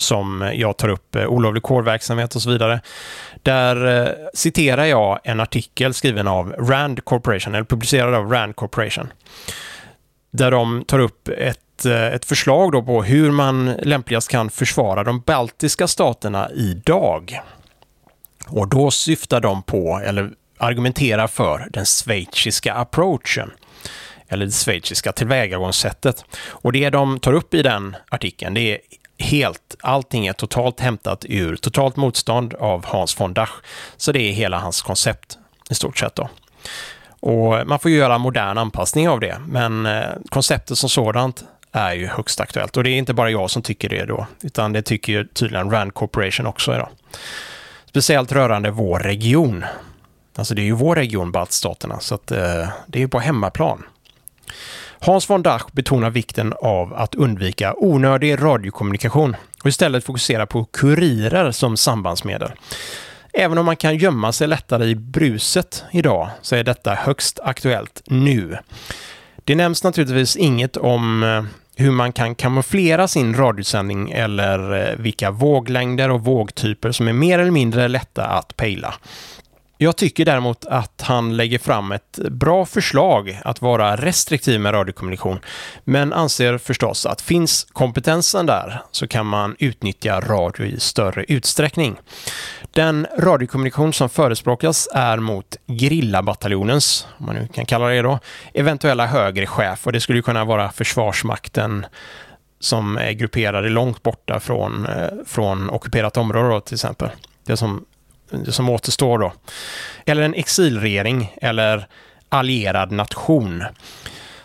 som 0.02 0.50
jag 0.54 0.76
tar 0.76 0.88
upp, 0.88 1.16
eh, 1.16 1.26
olovlig 1.26 1.62
kårverksamhet 1.62 2.34
och 2.34 2.42
så 2.42 2.50
vidare. 2.50 2.80
Där 3.42 4.02
eh, 4.02 4.12
citerar 4.34 4.84
jag 4.84 5.20
en 5.24 5.40
artikel 5.40 5.94
skriven 5.94 6.28
av 6.28 6.52
Rand 6.52 7.04
Corporation, 7.04 7.54
eller 7.54 7.64
publicerad 7.64 8.14
av 8.14 8.32
Rand 8.32 8.56
Corporation. 8.56 9.12
Där 10.30 10.50
de 10.50 10.84
tar 10.84 10.98
upp 10.98 11.28
ett, 11.28 11.86
eh, 11.86 12.06
ett 12.06 12.24
förslag 12.24 12.72
då 12.72 12.82
på 12.82 13.02
hur 13.02 13.30
man 13.30 13.66
lämpligast 13.66 14.28
kan 14.28 14.50
försvara 14.50 15.04
de 15.04 15.20
baltiska 15.20 15.88
staterna 15.88 16.50
idag. 16.54 17.40
Och 18.46 18.68
då 18.68 18.90
syftar 18.90 19.40
de 19.40 19.62
på, 19.62 20.02
eller 20.04 20.30
argumenterar 20.58 21.26
för, 21.26 21.68
den 21.70 21.84
schweiziska 21.84 22.74
approachen 22.74 23.50
eller 24.32 24.46
det 24.46 24.52
schweiziska 24.52 25.12
tillvägagångssättet. 25.12 26.24
Och 26.48 26.72
det 26.72 26.90
de 26.90 27.20
tar 27.20 27.32
upp 27.32 27.54
i 27.54 27.62
den 27.62 27.96
artikeln, 28.08 28.54
det 28.54 28.60
är 28.60 28.78
helt, 29.22 29.76
allting 29.80 30.26
är 30.26 30.32
totalt 30.32 30.80
hämtat 30.80 31.24
ur 31.28 31.56
Totalt 31.56 31.96
motstånd 31.96 32.54
av 32.54 32.84
Hans 32.86 33.20
von 33.20 33.34
Dach. 33.34 33.50
Så 33.96 34.12
det 34.12 34.20
är 34.20 34.32
hela 34.32 34.58
hans 34.58 34.82
koncept 34.82 35.38
i 35.70 35.74
stort 35.74 35.98
sett 35.98 36.14
då. 36.14 36.28
Och 37.20 37.66
man 37.66 37.78
får 37.78 37.90
ju 37.90 37.96
göra 37.96 38.18
modern 38.18 38.58
anpassning 38.58 39.08
av 39.08 39.20
det, 39.20 39.36
men 39.46 39.86
eh, 39.86 40.08
konceptet 40.28 40.78
som 40.78 40.88
sådant 40.88 41.44
är 41.72 41.92
ju 41.92 42.06
högst 42.06 42.40
aktuellt. 42.40 42.76
Och 42.76 42.84
det 42.84 42.90
är 42.90 42.98
inte 42.98 43.14
bara 43.14 43.30
jag 43.30 43.50
som 43.50 43.62
tycker 43.62 43.88
det 43.88 44.04
då, 44.04 44.26
utan 44.42 44.72
det 44.72 44.82
tycker 44.82 45.12
ju 45.12 45.26
tydligen 45.26 45.70
Rand 45.70 45.94
Corporation 45.94 46.46
också 46.46 46.74
idag. 46.74 46.88
Speciellt 47.86 48.32
rörande 48.32 48.70
vår 48.70 48.98
region. 48.98 49.64
Alltså 50.36 50.54
det 50.54 50.62
är 50.62 50.64
ju 50.64 50.72
vår 50.72 50.96
region, 50.96 51.32
baltstaterna, 51.32 52.00
så 52.00 52.14
att 52.14 52.30
eh, 52.30 52.68
det 52.86 52.98
är 52.98 53.00
ju 53.00 53.08
på 53.08 53.20
hemmaplan. 53.20 53.82
Hans 55.04 55.30
von 55.30 55.42
Dach 55.42 55.66
betonar 55.72 56.10
vikten 56.10 56.54
av 56.62 56.94
att 56.94 57.14
undvika 57.14 57.74
onödig 57.76 58.42
radiokommunikation 58.42 59.36
och 59.62 59.68
istället 59.68 60.04
fokusera 60.04 60.46
på 60.46 60.64
kurirer 60.64 61.50
som 61.50 61.76
sambandsmedel. 61.76 62.50
Även 63.32 63.58
om 63.58 63.66
man 63.66 63.76
kan 63.76 63.96
gömma 63.96 64.32
sig 64.32 64.48
lättare 64.48 64.84
i 64.84 64.94
bruset 64.94 65.84
idag 65.92 66.30
så 66.42 66.56
är 66.56 66.64
detta 66.64 66.94
högst 66.94 67.40
aktuellt 67.42 68.02
nu. 68.06 68.58
Det 69.44 69.54
nämns 69.54 69.84
naturligtvis 69.84 70.36
inget 70.36 70.76
om 70.76 71.22
eh, 71.22 71.44
hur 71.76 71.90
man 71.90 72.12
kan 72.12 72.34
kamouflera 72.34 73.08
sin 73.08 73.34
radiosändning 73.34 74.10
eller 74.10 74.88
eh, 74.90 74.96
vilka 74.96 75.30
våglängder 75.30 76.10
och 76.10 76.24
vågtyper 76.24 76.92
som 76.92 77.08
är 77.08 77.12
mer 77.12 77.38
eller 77.38 77.50
mindre 77.50 77.88
lätta 77.88 78.26
att 78.26 78.56
pejla. 78.56 78.94
Jag 79.78 79.96
tycker 79.96 80.24
däremot 80.24 80.64
att 80.64 81.02
han 81.02 81.36
lägger 81.36 81.58
fram 81.58 81.92
ett 81.92 82.18
bra 82.30 82.66
förslag 82.66 83.40
att 83.44 83.62
vara 83.62 83.96
restriktiv 83.96 84.60
med 84.60 84.74
radiokommunikation, 84.74 85.40
men 85.84 86.12
anser 86.12 86.58
förstås 86.58 87.06
att 87.06 87.20
finns 87.20 87.66
kompetensen 87.72 88.46
där 88.46 88.82
så 88.90 89.08
kan 89.08 89.26
man 89.26 89.56
utnyttja 89.58 90.20
radio 90.20 90.66
i 90.66 90.80
större 90.80 91.24
utsträckning. 91.28 91.96
Den 92.70 93.06
radiokommunikation 93.18 93.92
som 93.92 94.08
förespråkas 94.08 94.88
är 94.94 95.18
mot 95.18 95.56
Grillabataljonens, 95.66 97.06
om 97.18 97.26
man 97.26 97.34
nu 97.34 97.48
kan 97.48 97.66
kalla 97.66 97.86
det 97.86 98.02
då, 98.02 98.18
eventuella 98.54 99.06
högre 99.06 99.46
chef 99.46 99.86
och 99.86 99.92
det 99.92 100.00
skulle 100.00 100.22
kunna 100.22 100.44
vara 100.44 100.72
Försvarsmakten 100.72 101.86
som 102.60 102.96
är 102.96 103.12
grupperade 103.12 103.68
långt 103.68 104.02
borta 104.02 104.40
från, 104.40 104.86
eh, 104.86 105.08
från 105.26 105.70
ockuperat 105.70 106.16
område 106.16 106.48
då, 106.48 106.60
till 106.60 106.74
exempel. 106.74 107.08
Det 107.46 107.56
som 107.56 107.84
som 108.48 108.70
återstår 108.70 109.18
då. 109.18 109.32
Eller 110.06 110.22
en 110.22 110.34
exilregering 110.34 111.32
eller 111.42 111.86
allierad 112.28 112.92
nation. 112.92 113.64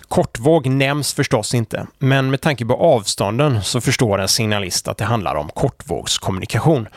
Kortvåg 0.07 0.67
nämns 0.67 1.13
förstås 1.13 1.53
inte, 1.53 1.87
men 1.99 2.29
med 2.31 2.41
tanke 2.41 2.65
på 2.65 2.75
avstånden 2.75 3.63
så 3.63 3.81
förstår 3.81 4.19
en 4.19 4.27
signalist 4.27 4.87
att 4.87 4.97
det 4.97 5.05
handlar 5.05 5.35
om 5.35 5.49
kortvågskommunikation. 5.49 6.87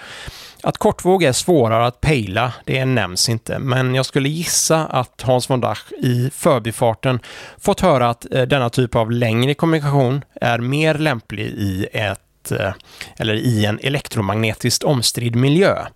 Att 0.62 0.79
kortvåg 0.79 1.22
är 1.22 1.33
svårare 1.33 1.87
att 1.87 2.00
pejla, 2.00 2.53
det 2.64 2.85
nämns 2.85 3.29
inte, 3.29 3.59
men 3.59 3.94
jag 3.94 4.07
skulle 4.07 4.29
gissa 4.29 4.87
att 4.87 5.22
Hans 5.22 5.50
von 5.50 5.61
Dach 5.61 5.92
i 5.92 6.31
förbifarten 6.35 7.20
fått 7.59 7.81
höra 7.81 8.11
att 8.11 8.33
eh, 8.33 8.42
denna 8.42 8.70
typ 8.70 8.94
av 8.94 9.11
längre 9.11 9.55
kommunikation 9.55 10.24
är 10.40 10.59
mer 10.59 10.94
lämplig 10.94 11.46
i 11.46 11.87
ett 11.92 12.53
eh, 12.53 12.72
eller 13.16 13.35
i 13.35 13.64
en 13.64 13.79
elektromagnetiskt 13.83 14.83
omstridd 14.83 15.37
miljö. 15.37 15.87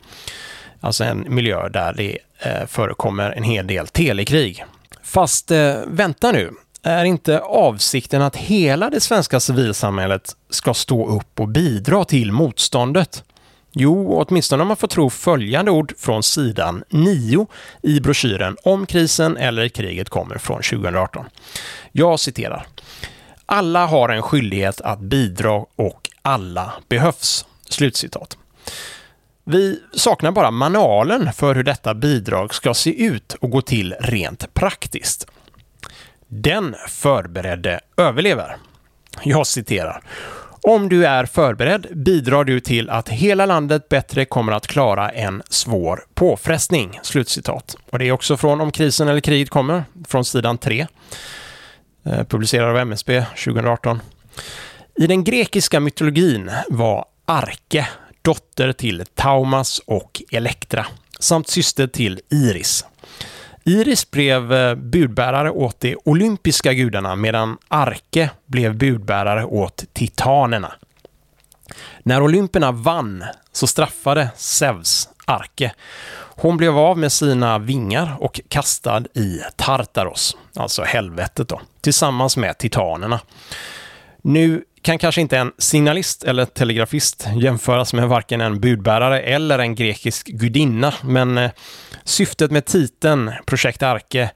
Alltså 0.84 1.04
en 1.04 1.34
miljö 1.34 1.68
där 1.68 1.92
det 1.92 2.18
eh, 2.38 2.66
förekommer 2.66 3.30
en 3.30 3.42
hel 3.42 3.66
del 3.66 3.88
telekrig. 3.88 4.64
Fast 5.02 5.50
eh, 5.50 5.76
vänta 5.86 6.32
nu, 6.32 6.50
är 6.82 7.04
inte 7.04 7.40
avsikten 7.40 8.22
att 8.22 8.36
hela 8.36 8.90
det 8.90 9.00
svenska 9.00 9.40
civilsamhället 9.40 10.36
ska 10.50 10.74
stå 10.74 11.16
upp 11.16 11.40
och 11.40 11.48
bidra 11.48 12.04
till 12.04 12.32
motståndet? 12.32 13.24
Jo, 13.72 14.24
åtminstone 14.28 14.62
om 14.62 14.68
man 14.68 14.76
får 14.76 14.88
tro 14.88 15.10
följande 15.10 15.70
ord 15.70 15.92
från 15.98 16.22
sidan 16.22 16.84
9 16.88 17.46
i 17.82 18.00
broschyren 18.00 18.56
Om 18.62 18.86
krisen 18.86 19.36
eller 19.36 19.68
kriget 19.68 20.08
kommer 20.08 20.38
från 20.38 20.62
2018. 20.62 21.24
Jag 21.92 22.20
citerar. 22.20 22.66
Alla 23.46 23.86
har 23.86 24.08
en 24.08 24.22
skyldighet 24.22 24.80
att 24.80 25.00
bidra 25.00 25.64
och 25.76 26.10
alla 26.22 26.72
behövs. 26.88 27.46
Slutcitat. 27.68 28.36
Vi 29.44 29.80
saknar 29.92 30.32
bara 30.32 30.50
manualen 30.50 31.32
för 31.32 31.54
hur 31.54 31.62
detta 31.62 31.94
bidrag 31.94 32.54
ska 32.54 32.74
se 32.74 33.04
ut 33.04 33.34
och 33.40 33.50
gå 33.50 33.60
till 33.60 33.94
rent 34.00 34.54
praktiskt. 34.54 35.26
Den 36.28 36.74
förberedde 36.88 37.80
överlever. 37.96 38.56
Jag 39.22 39.46
citerar. 39.46 40.02
Om 40.62 40.88
du 40.88 41.06
är 41.06 41.24
förberedd 41.26 41.86
bidrar 41.92 42.44
du 42.44 42.60
till 42.60 42.90
att 42.90 43.08
hela 43.08 43.46
landet 43.46 43.88
bättre 43.88 44.24
kommer 44.24 44.52
att 44.52 44.66
klara 44.66 45.10
en 45.10 45.42
svår 45.48 46.04
påfrestning. 46.14 47.00
Slutcitat. 47.02 47.76
Och 47.90 47.98
det 47.98 48.08
är 48.08 48.12
också 48.12 48.36
från 48.36 48.60
Om 48.60 48.72
krisen 48.72 49.08
eller 49.08 49.20
kriget 49.20 49.50
kommer, 49.50 49.84
från 50.08 50.24
sidan 50.24 50.58
3. 50.58 50.86
Eh, 52.04 52.24
publicerad 52.24 52.70
av 52.70 52.76
MSB 52.76 53.24
2018. 53.44 54.00
I 54.94 55.06
den 55.06 55.24
grekiska 55.24 55.80
mytologin 55.80 56.50
var 56.68 57.04
Arke 57.24 57.88
dotter 58.24 58.72
till 58.72 59.04
Taumas 59.14 59.78
och 59.78 60.22
Elektra, 60.32 60.86
samt 61.18 61.48
syster 61.48 61.86
till 61.86 62.20
Iris. 62.30 62.84
Iris 63.64 64.10
blev 64.10 64.52
eh, 64.52 64.74
budbärare 64.74 65.50
åt 65.50 65.80
de 65.80 65.96
olympiska 66.04 66.72
gudarna 66.72 67.16
medan 67.16 67.58
Arke 67.68 68.30
blev 68.46 68.76
budbärare 68.76 69.44
åt 69.44 69.84
titanerna. 69.92 70.72
När 72.02 72.22
olymperna 72.22 72.72
vann 72.72 73.24
så 73.52 73.66
straffade 73.66 74.30
Zeus 74.36 75.08
Arke. 75.24 75.72
Hon 76.36 76.56
blev 76.56 76.78
av 76.78 76.98
med 76.98 77.12
sina 77.12 77.58
vingar 77.58 78.16
och 78.20 78.40
kastad 78.48 79.02
i 79.14 79.40
Tartaros, 79.56 80.36
alltså 80.56 80.82
helvetet 80.82 81.48
då, 81.48 81.60
tillsammans 81.80 82.36
med 82.36 82.58
titanerna. 82.58 83.20
Nu 84.22 84.64
kan 84.84 84.98
kanske 84.98 85.20
inte 85.20 85.38
en 85.38 85.52
signalist 85.58 86.24
eller 86.24 86.44
telegrafist 86.44 87.28
jämföras 87.36 87.94
med 87.94 88.08
varken 88.08 88.40
en 88.40 88.60
budbärare 88.60 89.20
eller 89.20 89.58
en 89.58 89.74
grekisk 89.74 90.26
gudinna, 90.26 90.94
men 91.02 91.38
eh, 91.38 91.50
syftet 92.04 92.50
med 92.50 92.64
titeln 92.64 93.32
Projekt 93.46 93.82
Arke 93.82 94.30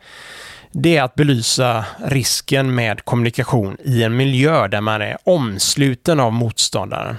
det 0.73 0.97
är 0.97 1.03
att 1.03 1.15
belysa 1.15 1.85
risken 2.05 2.75
med 2.75 3.05
kommunikation 3.05 3.77
i 3.85 4.03
en 4.03 4.17
miljö 4.17 4.69
där 4.69 4.81
man 4.81 5.03
är 5.03 5.19
omsluten 5.25 6.21
av 6.21 6.33
motståndaren. 6.33 7.17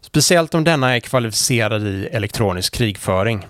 Speciellt 0.00 0.54
om 0.54 0.64
denna 0.64 0.96
är 0.96 1.00
kvalificerad 1.00 1.86
i 1.86 2.08
elektronisk 2.12 2.74
krigföring. 2.74 3.46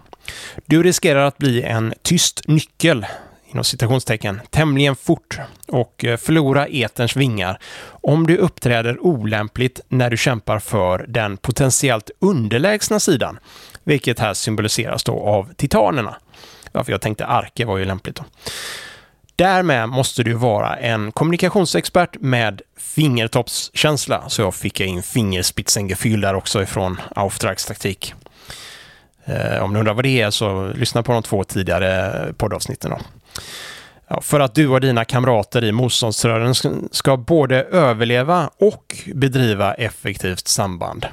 Du 0.66 0.83
riskerar 0.83 1.27
att 1.27 1.38
bli 1.38 1.62
en 1.62 1.94
tyst 2.03 2.49
nyckel 2.49 3.07
inom 3.49 3.65
citationstecken, 3.65 4.41
tämligen 4.51 4.97
fort 4.97 5.39
och 5.69 6.05
eh, 6.05 6.17
förlora 6.17 6.67
eterns 6.67 7.17
vingar 7.17 7.59
om 7.89 8.27
du 8.27 8.37
uppträder 8.37 8.99
olämpligt 9.01 9.81
när 9.89 10.11
du 10.11 10.17
kämpar 10.17 10.59
för 10.59 11.05
den 11.09 11.37
potentiellt 11.37 12.11
underlägsna 12.19 13.01
sidan, 13.01 13.39
vilket 13.85 14.19
här 14.19 14.35
symboliseras 14.35 15.05
då 15.05 15.21
av 15.21 15.53
titanerna. 15.57 16.17
Varför 16.73 16.93
jag 16.93 17.01
tänkte 17.01 17.27
Arke 17.27 17.65
var 17.65 17.79
ju 17.79 17.85
lämpligt 17.85 18.17
då. 18.17 18.25
Därmed 19.37 19.89
måste 19.89 20.23
du 20.23 20.33
vara 20.33 20.77
en 20.77 21.13
kommunikationsexpert 21.13 22.17
med 22.21 22.63
fingertoppskänsla, 22.77 24.29
så 24.29 24.43
jag 24.43 24.55
fick 24.55 24.81
in 24.81 25.03
fingerspitzengefühl 25.03 26.21
där 26.21 26.35
också 26.35 26.63
ifrån 26.63 27.01
Auftragstaktik. 27.17 28.01
taktik. 28.01 28.29
Eh, 29.29 29.63
om 29.63 29.73
ni 29.73 29.79
undrar 29.79 29.95
vad 29.95 30.05
det 30.05 30.21
är 30.21 30.31
så 30.31 30.73
lyssna 30.75 31.03
på 31.03 31.13
de 31.13 31.23
två 31.23 31.45
tidigare 31.45 32.33
poddavsnitten. 32.37 32.91
Då. 32.91 32.99
Ja, 34.09 34.20
för 34.20 34.40
att 34.40 34.55
du 34.55 34.68
och 34.68 34.81
dina 34.81 35.05
kamrater 35.05 35.64
i 35.64 35.72
motståndsrörelsen 35.72 36.88
ska 36.92 37.16
både 37.16 37.62
överleva 37.62 38.51
och 38.59 38.96
bedriva 39.14 39.74
effektivt 39.74 40.48
samband. 40.48 41.07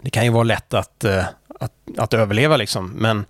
Det 0.00 0.10
kan 0.10 0.24
ju 0.24 0.30
vara 0.30 0.44
lätt 0.44 0.74
att, 0.74 1.04
eh, 1.04 1.24
att, 1.60 1.72
att 1.98 2.14
överleva 2.14 2.56
liksom, 2.56 2.90
men 2.90 3.24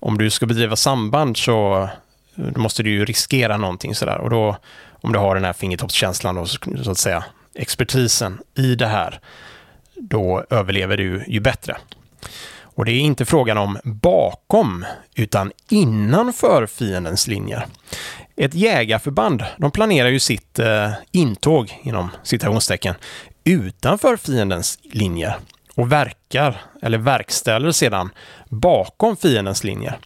om 0.00 0.18
du 0.18 0.30
ska 0.30 0.46
bedriva 0.46 0.76
samband 0.76 1.36
så 1.36 1.88
eh, 2.34 2.56
måste 2.56 2.82
du 2.82 2.90
ju 2.90 3.04
riskera 3.04 3.56
någonting 3.56 3.94
sådär. 3.94 4.18
Och 4.18 4.30
då, 4.30 4.56
om 4.90 5.12
du 5.12 5.18
har 5.18 5.34
den 5.34 5.44
här 5.44 5.52
fingertoppskänslan 5.52 6.34
då, 6.34 6.46
så 6.82 6.90
att 6.90 6.98
säga, 6.98 7.24
expertisen 7.54 8.38
i 8.54 8.74
det 8.74 8.86
här, 8.86 9.20
då 9.94 10.44
överlever 10.50 10.96
du 10.96 11.24
ju 11.28 11.40
bättre. 11.40 11.76
Och 12.80 12.86
det 12.86 12.92
är 12.92 13.00
inte 13.00 13.24
frågan 13.24 13.58
om 13.58 13.78
bakom, 13.84 14.84
utan 15.14 15.52
innanför 15.68 16.66
fiendens 16.66 17.26
linjer. 17.26 17.66
Ett 18.36 18.54
jägarförband, 18.54 19.44
de 19.58 19.70
planerar 19.70 20.08
ju 20.08 20.20
sitt 20.20 20.58
eh, 20.58 20.90
intåg, 21.10 21.80
inom 21.82 22.08
citationstecken, 22.22 22.94
utanför 23.44 24.16
fiendens 24.16 24.78
linjer 24.82 25.36
och 25.74 25.92
verkar, 25.92 26.60
eller 26.82 26.98
verkställer 26.98 27.72
sedan, 27.72 28.10
bakom 28.48 29.16
fiendens 29.16 29.64
linjer. 29.64 29.98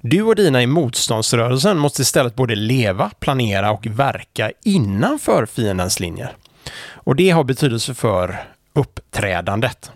Du 0.00 0.22
och 0.22 0.36
dina 0.36 0.62
i 0.62 0.66
motståndsrörelsen 0.66 1.78
måste 1.78 2.02
istället 2.02 2.34
både 2.34 2.54
leva, 2.54 3.10
planera 3.20 3.72
och 3.72 3.86
verka 3.86 4.52
innanför 4.64 5.46
fiendens 5.46 6.00
linjer. 6.00 6.36
Och 6.92 7.16
det 7.16 7.30
har 7.30 7.44
betydelse 7.44 7.94
för 7.94 8.44
uppträdandet. 8.72 9.90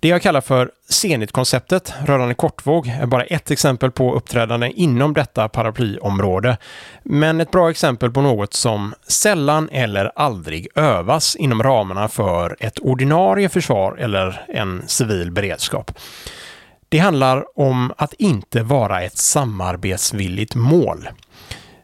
Det 0.00 0.08
jag 0.08 0.22
kallar 0.22 0.40
för 0.40 0.70
Zenit-konceptet 0.88 1.94
rörande 2.04 2.34
kortvåg 2.34 2.86
är 2.86 3.06
bara 3.06 3.24
ett 3.24 3.50
exempel 3.50 3.90
på 3.90 4.14
uppträdande 4.14 4.70
inom 4.70 5.14
detta 5.14 5.48
paraplyområde, 5.48 6.56
men 7.02 7.40
ett 7.40 7.50
bra 7.50 7.70
exempel 7.70 8.10
på 8.10 8.20
något 8.20 8.54
som 8.54 8.94
sällan 9.08 9.68
eller 9.72 10.12
aldrig 10.16 10.68
övas 10.74 11.36
inom 11.36 11.62
ramarna 11.62 12.08
för 12.08 12.56
ett 12.60 12.78
ordinarie 12.78 13.48
försvar 13.48 13.96
eller 13.96 14.44
en 14.48 14.82
civil 14.86 15.30
beredskap. 15.30 15.90
Det 16.88 16.98
handlar 16.98 17.58
om 17.58 17.92
att 17.96 18.12
inte 18.12 18.62
vara 18.62 19.02
ett 19.02 19.16
samarbetsvilligt 19.16 20.54
mål. 20.54 21.08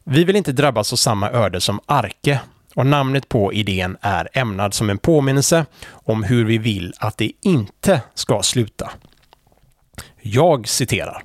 Vi 0.05 0.25
vill 0.25 0.37
inte 0.37 0.53
drabbas 0.53 0.92
av 0.92 0.96
samma 0.96 1.31
öde 1.31 1.61
som 1.61 1.81
Arke 1.87 2.40
och 2.75 2.87
namnet 2.87 3.29
på 3.29 3.53
idén 3.53 3.97
är 4.01 4.29
ämnad 4.33 4.75
som 4.75 4.91
en 4.91 4.99
påminnelse 4.99 5.67
om 5.91 6.23
hur 6.23 6.45
vi 6.45 6.59
vill 6.59 6.93
att 6.99 7.19
det 7.19 7.33
inte 7.43 8.01
ska 8.15 8.43
sluta. 8.43 8.91
Jag 10.23 10.69
citerar. 10.69 11.23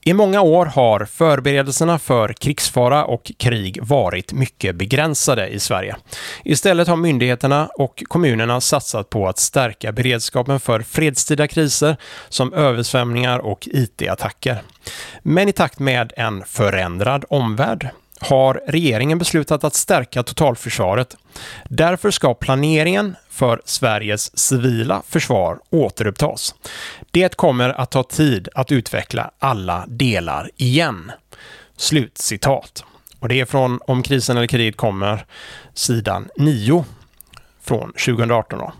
I 0.00 0.12
många 0.12 0.40
år 0.40 0.66
har 0.66 1.04
förberedelserna 1.04 1.98
för 1.98 2.32
krigsfara 2.32 3.04
och 3.04 3.32
krig 3.38 3.78
varit 3.82 4.32
mycket 4.32 4.76
begränsade 4.76 5.48
i 5.48 5.60
Sverige. 5.60 5.96
Istället 6.44 6.88
har 6.88 6.96
myndigheterna 6.96 7.66
och 7.74 8.02
kommunerna 8.08 8.60
satsat 8.60 9.10
på 9.10 9.28
att 9.28 9.38
stärka 9.38 9.92
beredskapen 9.92 10.60
för 10.60 10.80
fredstida 10.80 11.48
kriser 11.48 11.96
som 12.28 12.52
översvämningar 12.52 13.38
och 13.38 13.68
IT-attacker. 13.72 14.62
Men 15.22 15.48
i 15.48 15.52
takt 15.52 15.78
med 15.78 16.12
en 16.16 16.44
förändrad 16.44 17.24
omvärld 17.28 17.88
har 18.20 18.60
regeringen 18.66 19.18
beslutat 19.18 19.64
att 19.64 19.74
stärka 19.74 20.22
totalförsvaret. 20.22 21.16
Därför 21.68 22.10
ska 22.10 22.34
planeringen 22.34 23.16
för 23.30 23.60
Sveriges 23.64 24.38
civila 24.38 25.02
försvar 25.08 25.58
återupptas. 25.70 26.54
Det 27.10 27.36
kommer 27.36 27.80
att 27.80 27.90
ta 27.90 28.02
tid 28.02 28.48
att 28.54 28.72
utveckla 28.72 29.30
alla 29.38 29.84
delar 29.88 30.50
igen. 30.56 31.12
Slutcitat. 31.76 32.84
Och 33.20 33.28
det 33.28 33.40
är 33.40 33.44
från 33.44 33.80
Om 33.86 34.02
krisen 34.02 34.36
eller 34.36 34.46
kriget 34.46 34.76
kommer, 34.76 35.26
sidan 35.74 36.28
9 36.36 36.84
från 37.62 37.92
2018. 37.92 38.58
Då. 38.58 38.72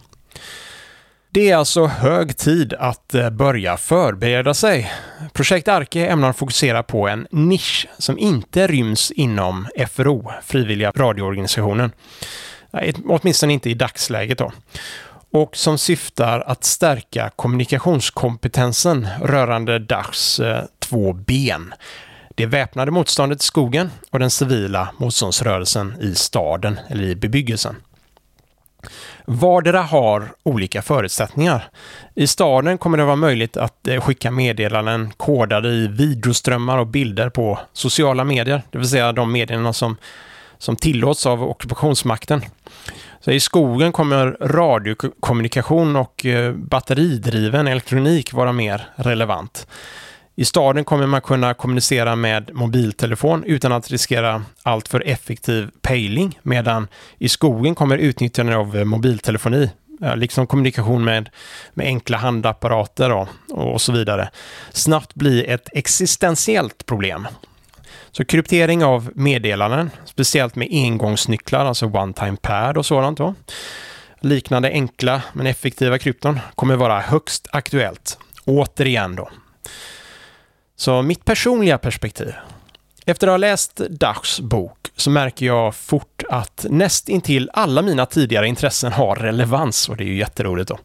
Det 1.38 1.51
är 1.51 1.57
alltså 1.57 1.87
hög 1.87 2.37
tid 2.37 2.74
att 2.79 3.14
eh, 3.14 3.31
börja 3.31 3.77
förbereda 3.77 4.55
sig. 4.55 4.92
Projekt 5.33 5.68
Arke 5.68 6.07
ämnar 6.07 6.33
fokusera 6.33 6.83
på 6.83 7.09
en 7.09 7.27
nisch 7.31 7.88
som 7.98 8.18
inte 8.18 8.66
ryms 8.66 9.11
inom 9.11 9.66
FRO, 9.90 10.33
Frivilliga 10.42 10.92
radioorganisationen. 10.96 11.92
Åtminstone 13.05 13.53
inte 13.53 13.70
i 13.70 13.74
dagsläget 13.74 14.38
då. 14.38 14.53
Och 15.33 15.57
som 15.57 15.79
syftar 15.79 16.40
att 16.40 16.64
stärka 16.64 17.31
kommunikationskompetensen 17.37 19.09
rörande 19.22 19.79
DACHs 19.79 20.40
eh, 20.40 20.64
två 20.79 21.12
ben. 21.12 21.74
Det 22.35 22.46
väpnade 22.46 22.90
motståndet 22.90 23.42
i 23.42 23.44
skogen 23.44 23.90
och 24.11 24.18
den 24.18 24.31
civila 24.31 24.88
motståndsrörelsen 24.96 25.94
i 26.01 26.14
staden 26.14 26.81
eller 26.88 27.05
i 27.05 27.14
bebyggelsen. 27.14 27.77
Vardera 29.25 29.83
har 29.83 30.29
olika 30.43 30.83
förutsättningar. 30.83 31.69
I 32.14 32.27
staden 32.27 32.79
kommer 32.79 32.99
det 32.99 33.05
vara 33.05 33.17
möjligt 33.17 33.57
att 33.57 33.88
eh, 33.88 34.01
skicka 34.01 34.31
meddelanden 34.31 35.12
kodade 35.17 35.69
i 35.69 35.87
videoströmmar 35.87 36.79
och 36.79 36.87
bilder 36.87 37.29
på 37.31 37.59
sociala 37.73 38.25
medier, 38.25 38.62
det 38.71 38.79
vill 38.79 38.88
säga 38.88 39.12
de 39.12 39.33
medierna 39.33 39.73
som, 39.73 39.97
som 40.59 40.77
tillåts 40.77 41.27
av 41.27 41.43
ockupationsmakten. 41.43 42.43
Så 43.21 43.31
I 43.31 43.41
skogen 43.41 43.93
kommer 43.93 44.37
radiokommunikation 44.41 45.97
och 45.97 46.27
eh, 46.27 46.53
batteridriven 46.53 47.67
elektronik 47.67 48.33
vara 48.33 48.53
mer 48.53 48.88
relevant. 48.97 49.67
I 50.38 50.44
staden 50.44 50.85
kommer 50.85 51.07
man 51.07 51.20
kunna 51.20 51.55
kommunicera 51.55 52.16
med 52.16 52.51
mobiltelefon 52.55 53.44
utan 53.44 53.72
att 53.72 53.90
riskera 53.90 54.44
alltför 54.62 55.03
effektiv 55.07 55.70
pejling, 55.83 56.38
medan 56.42 56.88
i 57.18 57.29
skogen 57.29 57.74
kommer 57.74 57.98
utnyttjande 57.98 58.57
av 58.57 58.87
mobiltelefoni, 58.87 59.70
eh, 60.03 60.16
liksom 60.16 60.46
kommunikation 60.46 61.05
med, 61.05 61.31
med 61.74 61.87
enkla 61.87 62.18
handapparater 62.18 63.12
och, 63.12 63.29
och 63.48 63.81
så 63.81 63.92
vidare, 63.92 64.31
snabbt 64.70 65.14
bli 65.14 65.44
ett 65.44 65.68
existentiellt 65.72 66.87
problem. 66.87 67.29
Så 68.11 68.24
kryptering 68.24 68.85
av 68.85 69.11
meddelanden, 69.14 69.90
speciellt 70.05 70.57
med 70.57 70.68
engångsnycklar, 70.70 71.66
alltså 71.66 71.87
one-time 71.87 72.37
pad 72.37 72.79
och 72.79 72.87
sådant 72.87 73.18
då, 73.18 73.35
liknande 74.20 74.68
enkla 74.68 75.22
men 75.33 75.46
effektiva 75.46 75.98
krypton 75.98 76.40
kommer 76.55 76.77
vara 76.77 77.01
högst 77.01 77.48
aktuellt. 77.53 78.18
Återigen 78.44 79.16
då, 79.16 79.29
så 80.79 81.03
mitt 81.03 81.25
personliga 81.25 81.79
perspektiv. 81.79 82.35
Efter 83.07 83.27
att 83.27 83.33
ha 83.33 83.37
läst 83.37 83.77
Dachs 83.77 84.41
bok 84.41 84.91
så 84.97 85.11
märker 85.11 85.47
jag 85.47 85.75
fort 85.75 86.23
att 86.31 86.67
näst 86.71 87.09
intill 87.09 87.51
alla 87.53 87.83
mina 87.83 88.07
tidigare 88.07 88.49
intressen 88.49 88.93
har 88.93 89.17
relevans 89.17 89.88
och 89.88 89.97
det 89.97 90.05
är 90.05 90.09
ju 90.09 90.19
jätteroligt 90.19 90.69
då. 90.69 90.79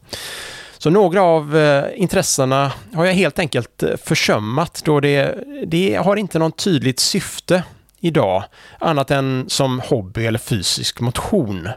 Så 0.78 0.90
några 0.90 1.22
av 1.22 1.56
eh, 1.56 1.84
intressena 1.94 2.72
har 2.94 3.04
jag 3.04 3.12
helt 3.12 3.38
enkelt 3.38 3.82
eh, 3.82 3.96
försummat 3.96 4.82
då 4.84 5.00
det, 5.00 5.44
det 5.66 5.94
har 5.94 6.16
inte 6.16 6.38
något 6.38 6.56
tydligt 6.56 7.00
syfte 7.00 7.62
idag 8.00 8.44
annat 8.78 9.10
än 9.10 9.44
som 9.48 9.80
hobby 9.80 10.26
eller 10.26 10.38
fysisk 10.38 11.00
motion. 11.00 11.68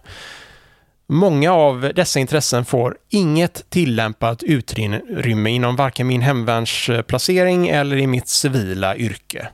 Många 1.10 1.52
av 1.52 1.92
dessa 1.96 2.20
intressen 2.20 2.66
får 2.66 2.98
inget 3.10 3.70
tillämpat 3.70 4.44
utrymme 4.44 5.50
inom 5.50 5.76
varken 5.76 6.08
min 6.08 6.22
hemvärnsplacering 6.22 7.68
eller 7.68 7.98
i 7.98 8.08
mitt 8.08 8.28
civila 8.28 8.96
yrke. 8.96 9.48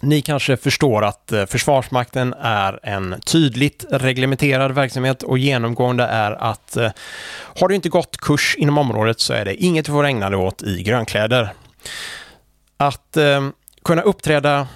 Ni 0.00 0.22
kanske 0.22 0.56
förstår 0.56 1.04
att 1.04 1.32
eh, 1.32 1.46
Försvarsmakten 1.46 2.34
är 2.40 2.80
en 2.82 3.20
tydligt 3.20 3.84
reglementerad 3.90 4.72
verksamhet 4.72 5.22
och 5.22 5.38
genomgående 5.38 6.04
är 6.04 6.32
att 6.32 6.76
eh, 6.76 6.90
har 7.60 7.68
du 7.68 7.74
inte 7.74 7.88
gått 7.88 8.16
kurs 8.16 8.56
inom 8.58 8.78
området 8.78 9.20
så 9.20 9.32
är 9.32 9.44
det 9.44 9.54
inget 9.54 9.86
du 9.86 9.92
får 9.92 10.04
ägna 10.04 10.30
dig 10.30 10.38
åt 10.38 10.62
i 10.62 10.82
grönkläder. 10.82 11.52
Att 12.76 13.16
eh, 13.16 13.48
kunna 13.84 14.02
uppträda 14.02 14.68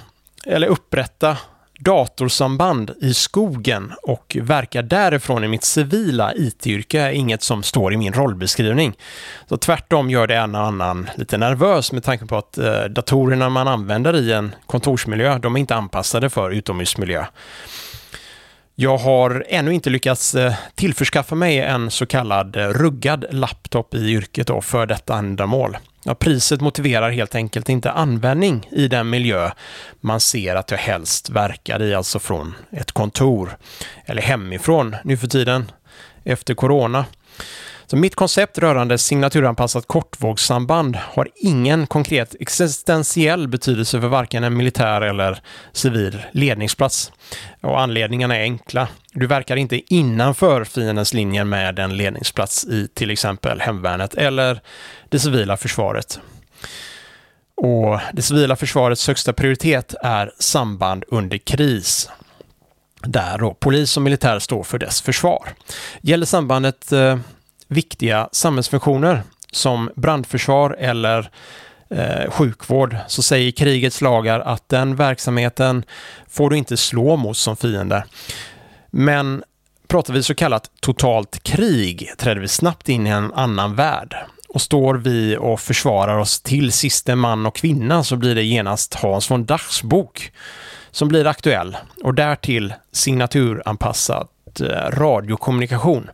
eller 0.46 0.66
upprätta 0.66 1.38
datorsamband 1.78 2.90
i 3.00 3.14
skogen 3.14 3.92
och 4.02 4.36
verka 4.40 4.82
därifrån 4.82 5.44
i 5.44 5.48
mitt 5.48 5.64
civila 5.64 6.34
IT-yrke 6.34 7.00
är 7.00 7.10
inget 7.10 7.42
som 7.42 7.62
står 7.62 7.94
i 7.94 7.96
min 7.96 8.12
rollbeskrivning. 8.12 8.96
Så 9.48 9.56
tvärtom 9.56 10.10
gör 10.10 10.26
det 10.26 10.36
en 10.36 10.54
och 10.54 10.60
annan 10.60 11.10
lite 11.16 11.38
nervös 11.38 11.92
med 11.92 12.04
tanke 12.04 12.26
på 12.26 12.36
att 12.36 12.58
eh, 12.58 12.84
datorerna 12.84 13.48
man 13.48 13.68
använder 13.68 14.16
i 14.16 14.32
en 14.32 14.54
kontorsmiljö, 14.66 15.38
de 15.38 15.56
är 15.56 15.60
inte 15.60 15.74
anpassade 15.74 16.30
för 16.30 16.50
utomhusmiljö. 16.50 17.24
Jag 18.76 18.98
har 18.98 19.44
ännu 19.48 19.74
inte 19.74 19.90
lyckats 19.90 20.34
eh, 20.34 20.54
tillförskaffa 20.74 21.34
mig 21.34 21.60
en 21.60 21.90
så 21.90 22.06
kallad 22.06 22.56
eh, 22.56 22.68
ruggad 22.68 23.24
laptop 23.30 23.94
i 23.94 24.10
yrket 24.10 24.46
då 24.46 24.60
för 24.60 24.86
detta 24.86 25.18
ändamål. 25.18 25.76
Ja, 26.06 26.14
priset 26.14 26.60
motiverar 26.60 27.10
helt 27.10 27.34
enkelt 27.34 27.68
inte 27.68 27.90
användning 27.90 28.68
i 28.70 28.88
den 28.88 29.10
miljö 29.10 29.50
man 30.00 30.20
ser 30.20 30.56
att 30.56 30.70
jag 30.70 30.78
helst 30.78 31.30
verkar 31.30 31.82
i, 31.82 31.94
alltså 31.94 32.18
från 32.18 32.54
ett 32.70 32.92
kontor 32.92 33.56
eller 34.04 34.22
hemifrån 34.22 34.96
nu 35.04 35.16
för 35.16 35.26
tiden 35.26 35.70
efter 36.24 36.54
corona. 36.54 37.04
Så 37.86 37.96
mitt 37.96 38.14
koncept 38.14 38.58
rörande 38.58 38.98
signaturanpassat 38.98 39.86
kortvågssamband 39.86 40.96
har 40.96 41.28
ingen 41.34 41.86
konkret 41.86 42.34
existentiell 42.40 43.48
betydelse 43.48 44.00
för 44.00 44.08
varken 44.08 44.44
en 44.44 44.56
militär 44.56 45.00
eller 45.00 45.40
civil 45.72 46.22
ledningsplats. 46.32 47.12
Och 47.60 47.80
anledningarna 47.80 48.36
är 48.36 48.42
enkla. 48.42 48.88
Du 49.12 49.26
verkar 49.26 49.56
inte 49.56 49.94
innanför 49.94 50.64
fiendens 50.64 51.14
linjer 51.14 51.44
med 51.44 51.78
en 51.78 51.96
ledningsplats 51.96 52.64
i 52.64 52.88
till 52.94 53.10
exempel 53.10 53.60
hemvärnet 53.60 54.14
eller 54.14 54.60
det 55.08 55.18
civila 55.18 55.56
försvaret. 55.56 56.20
Och 57.56 58.00
det 58.12 58.22
civila 58.22 58.56
försvarets 58.56 59.06
högsta 59.06 59.32
prioritet 59.32 59.94
är 60.02 60.32
samband 60.38 61.04
under 61.08 61.38
kris 61.38 62.10
där 63.00 63.38
då 63.38 63.54
polis 63.54 63.96
och 63.96 64.02
militär 64.02 64.38
står 64.38 64.62
för 64.62 64.78
dess 64.78 65.00
försvar. 65.00 65.48
Gäller 66.00 66.26
sambandet 66.26 66.92
eh, 66.92 67.18
viktiga 67.74 68.28
samhällsfunktioner 68.32 69.22
som 69.52 69.90
brandförsvar 69.96 70.76
eller 70.78 71.30
eh, 71.90 72.30
sjukvård 72.30 72.96
så 73.08 73.22
säger 73.22 73.50
krigets 73.50 74.00
lagar 74.00 74.40
att 74.40 74.68
den 74.68 74.96
verksamheten 74.96 75.84
får 76.28 76.50
du 76.50 76.56
inte 76.56 76.76
slå 76.76 77.16
mot 77.16 77.36
som 77.36 77.56
fiende. 77.56 78.04
Men 78.90 79.44
pratar 79.88 80.14
vi 80.14 80.22
så 80.22 80.34
kallat 80.34 80.70
totalt 80.80 81.42
krig 81.42 82.10
träder 82.18 82.40
vi 82.40 82.48
snabbt 82.48 82.88
in 82.88 83.06
i 83.06 83.10
en 83.10 83.32
annan 83.32 83.74
värld. 83.74 84.16
Och 84.48 84.62
står 84.62 84.94
vi 84.94 85.36
och 85.36 85.60
försvarar 85.60 86.18
oss 86.18 86.40
till 86.40 86.72
siste 86.72 87.14
man 87.14 87.46
och 87.46 87.56
kvinna 87.56 88.04
så 88.04 88.16
blir 88.16 88.34
det 88.34 88.42
genast 88.42 88.94
Hans 88.94 89.30
von 89.30 89.44
Dachs 89.44 89.82
bok 89.82 90.32
som 90.90 91.08
blir 91.08 91.26
aktuell 91.26 91.76
och 92.02 92.14
därtill 92.14 92.74
signaturanpassad 92.92 94.28
eh, 94.60 94.90
radiokommunikation. 94.90 96.10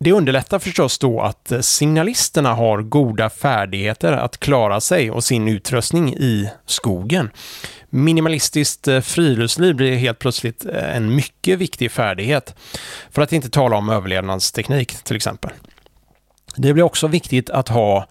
Det 0.00 0.12
underlättar 0.12 0.58
förstås 0.58 0.98
då 0.98 1.20
att 1.20 1.52
eh, 1.52 1.60
signalisterna 1.60 2.54
har 2.54 2.82
goda 2.82 3.30
färdigheter 3.30 4.12
att 4.12 4.38
klara 4.38 4.80
sig 4.80 5.10
och 5.10 5.24
sin 5.24 5.48
utrustning 5.48 6.14
i 6.14 6.50
skogen. 6.66 7.30
Minimalistiskt 7.90 8.88
eh, 8.88 9.00
friluftsliv 9.00 9.74
blir 9.74 9.96
helt 9.96 10.18
plötsligt 10.18 10.66
eh, 10.66 10.96
en 10.96 11.14
mycket 11.14 11.58
viktig 11.58 11.90
färdighet. 11.90 12.54
För 13.10 13.22
att 13.22 13.32
inte 13.32 13.50
tala 13.50 13.76
om 13.76 13.88
överlevnadsteknik 13.88 15.04
till 15.04 15.16
exempel. 15.16 15.50
Det 16.56 16.72
blir 16.72 16.84
också 16.84 17.06
viktigt 17.06 17.50
att 17.50 17.68
ha 17.68 18.06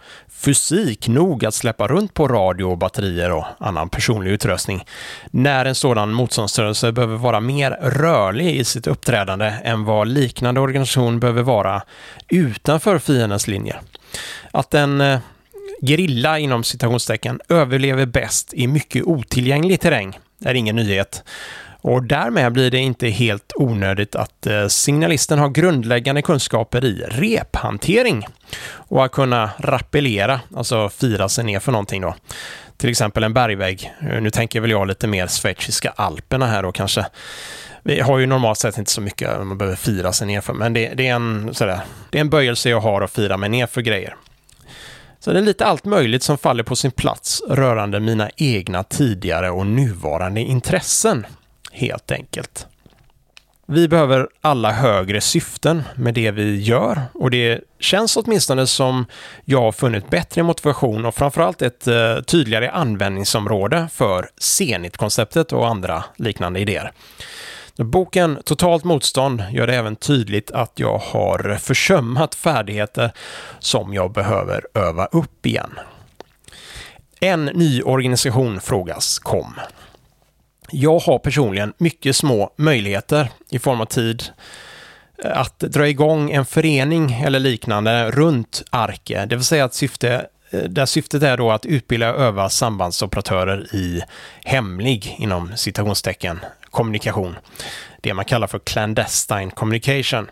fysik 0.45 1.07
nog 1.07 1.45
att 1.45 1.53
släppa 1.53 1.87
runt 1.87 2.13
på 2.13 2.27
radio 2.27 2.75
batterier 2.75 3.31
och 3.31 3.45
annan 3.59 3.89
personlig 3.89 4.31
utrustning 4.31 4.85
när 5.31 5.65
en 5.65 5.75
sådan 5.75 6.13
motståndsrörelse 6.13 6.91
behöver 6.91 7.17
vara 7.17 7.39
mer 7.39 7.71
rörlig 7.71 8.55
i 8.55 8.63
sitt 8.63 8.87
uppträdande 8.87 9.53
än 9.63 9.85
vad 9.85 10.07
liknande 10.07 10.61
organisation 10.61 11.19
behöver 11.19 11.43
vara 11.43 11.81
utanför 12.27 12.99
fiendens 12.99 13.47
linjer. 13.47 13.81
Att 14.51 14.73
en 14.73 15.01
eh, 15.01 15.19
gerilla 15.81 16.39
inom 16.39 16.63
citationstecken 16.63 17.39
överlever 17.49 18.05
bäst 18.05 18.53
i 18.53 18.67
mycket 18.67 19.03
otillgänglig 19.03 19.81
terräng. 19.81 20.19
Är 20.45 20.53
ingen 20.53 20.75
nyhet. 20.75 21.23
Och 21.87 22.03
därmed 22.03 22.53
blir 22.53 22.71
det 22.71 22.77
inte 22.77 23.07
helt 23.07 23.53
onödigt 23.55 24.15
att 24.15 24.47
eh, 24.47 24.67
signalisten 24.67 25.39
har 25.39 25.49
grundläggande 25.49 26.21
kunskaper 26.21 26.85
i 26.85 27.03
rephantering 27.09 28.27
och 28.67 29.05
att 29.05 29.11
kunna 29.11 29.49
rappellera, 29.57 30.41
alltså 30.55 30.89
fira 30.89 31.29
sig 31.29 31.43
ner 31.43 31.59
för 31.59 31.71
någonting 31.71 32.01
då. 32.01 32.15
Till 32.77 32.89
exempel 32.89 33.23
en 33.23 33.33
bergvägg. 33.33 33.91
Nu 34.21 34.29
tänker 34.29 34.61
väl 34.61 34.71
jag 34.71 34.87
lite 34.87 35.07
mer 35.07 35.27
schweiziska 35.27 35.93
alperna 35.95 36.47
här 36.47 36.63
då 36.63 36.71
kanske. 36.71 37.05
Vi 37.83 37.99
har 37.99 38.19
ju 38.19 38.25
normalt 38.25 38.59
sett 38.59 38.77
inte 38.77 38.91
så 38.91 39.01
mycket 39.01 39.37
man 39.37 39.57
behöver 39.57 39.77
fira 39.77 40.13
sig 40.13 40.27
ner 40.27 40.41
för, 40.41 40.53
men 40.53 40.73
det, 40.73 40.93
det, 40.93 41.07
är 41.07 41.15
en, 41.15 41.53
sådär, 41.53 41.79
det 42.09 42.17
är 42.17 42.21
en 42.21 42.29
böjelse 42.29 42.69
jag 42.69 42.81
har 42.81 43.01
att 43.01 43.11
fira 43.11 43.37
mig 43.37 43.49
ner 43.49 43.67
för 43.67 43.81
grejer. 43.81 44.15
Så 45.19 45.31
det 45.33 45.39
är 45.39 45.43
lite 45.43 45.65
allt 45.65 45.85
möjligt 45.85 46.23
som 46.23 46.37
faller 46.37 46.63
på 46.63 46.75
sin 46.75 46.91
plats 46.91 47.41
rörande 47.49 47.99
mina 47.99 48.29
egna 48.37 48.83
tidigare 48.83 49.49
och 49.49 49.67
nuvarande 49.67 50.41
intressen 50.41 51.25
helt 51.75 52.11
enkelt. 52.11 52.67
Vi 53.67 53.87
behöver 53.87 54.27
alla 54.41 54.71
högre 54.71 55.21
syften 55.21 55.83
med 55.95 56.13
det 56.13 56.31
vi 56.31 56.61
gör 56.61 57.01
och 57.13 57.31
det 57.31 57.61
känns 57.79 58.17
åtminstone 58.17 58.67
som 58.67 59.05
jag 59.45 59.61
har 59.61 59.71
funnit 59.71 60.09
bättre 60.09 60.43
motivation 60.43 61.05
och 61.05 61.15
framförallt 61.15 61.61
ett 61.61 61.87
eh, 61.87 62.19
tydligare 62.19 62.69
användningsområde 62.69 63.87
för 63.93 64.29
Zenit-konceptet 64.37 65.53
och 65.53 65.67
andra 65.67 66.03
liknande 66.17 66.59
idéer. 66.59 66.91
Boken 67.77 68.39
Totalt 68.45 68.83
motstånd 68.83 69.43
gör 69.51 69.67
det 69.67 69.75
även 69.75 69.95
tydligt 69.95 70.51
att 70.51 70.71
jag 70.75 70.97
har 70.97 71.57
försummat 71.59 72.35
färdigheter 72.35 73.11
som 73.59 73.93
jag 73.93 74.11
behöver 74.11 74.65
öva 74.73 75.05
upp 75.05 75.45
igen. 75.45 75.79
En 77.19 77.45
ny 77.45 77.81
organisation 77.81 78.59
frågas 78.59 79.19
kom. 79.19 79.53
Jag 80.71 80.99
har 80.99 81.19
personligen 81.19 81.73
mycket 81.77 82.15
små 82.15 82.53
möjligheter 82.55 83.29
i 83.49 83.59
form 83.59 83.81
av 83.81 83.85
tid 83.85 84.23
eh, 85.23 85.39
att 85.39 85.59
dra 85.59 85.87
igång 85.87 86.31
en 86.31 86.45
förening 86.45 87.11
eller 87.13 87.39
liknande 87.39 88.11
runt 88.11 88.63
Arke, 88.69 89.25
det 89.25 89.35
vill 89.35 89.45
säga 89.45 89.65
att 89.65 89.73
syfte, 89.73 90.27
eh, 90.49 90.59
där 90.59 90.85
syftet 90.85 91.23
är 91.23 91.37
då 91.37 91.51
att 91.51 91.65
utbilda 91.65 92.13
och 92.13 92.21
öva 92.21 92.49
sambandsoperatörer 92.49 93.75
i 93.75 94.01
hemlig, 94.43 95.15
inom 95.19 95.51
citationstecken, 95.55 96.39
kommunikation. 96.69 97.35
Det 98.01 98.13
man 98.13 98.25
kallar 98.25 98.47
för 98.47 98.59
clandestine 98.59 99.51
communication. 99.51 100.29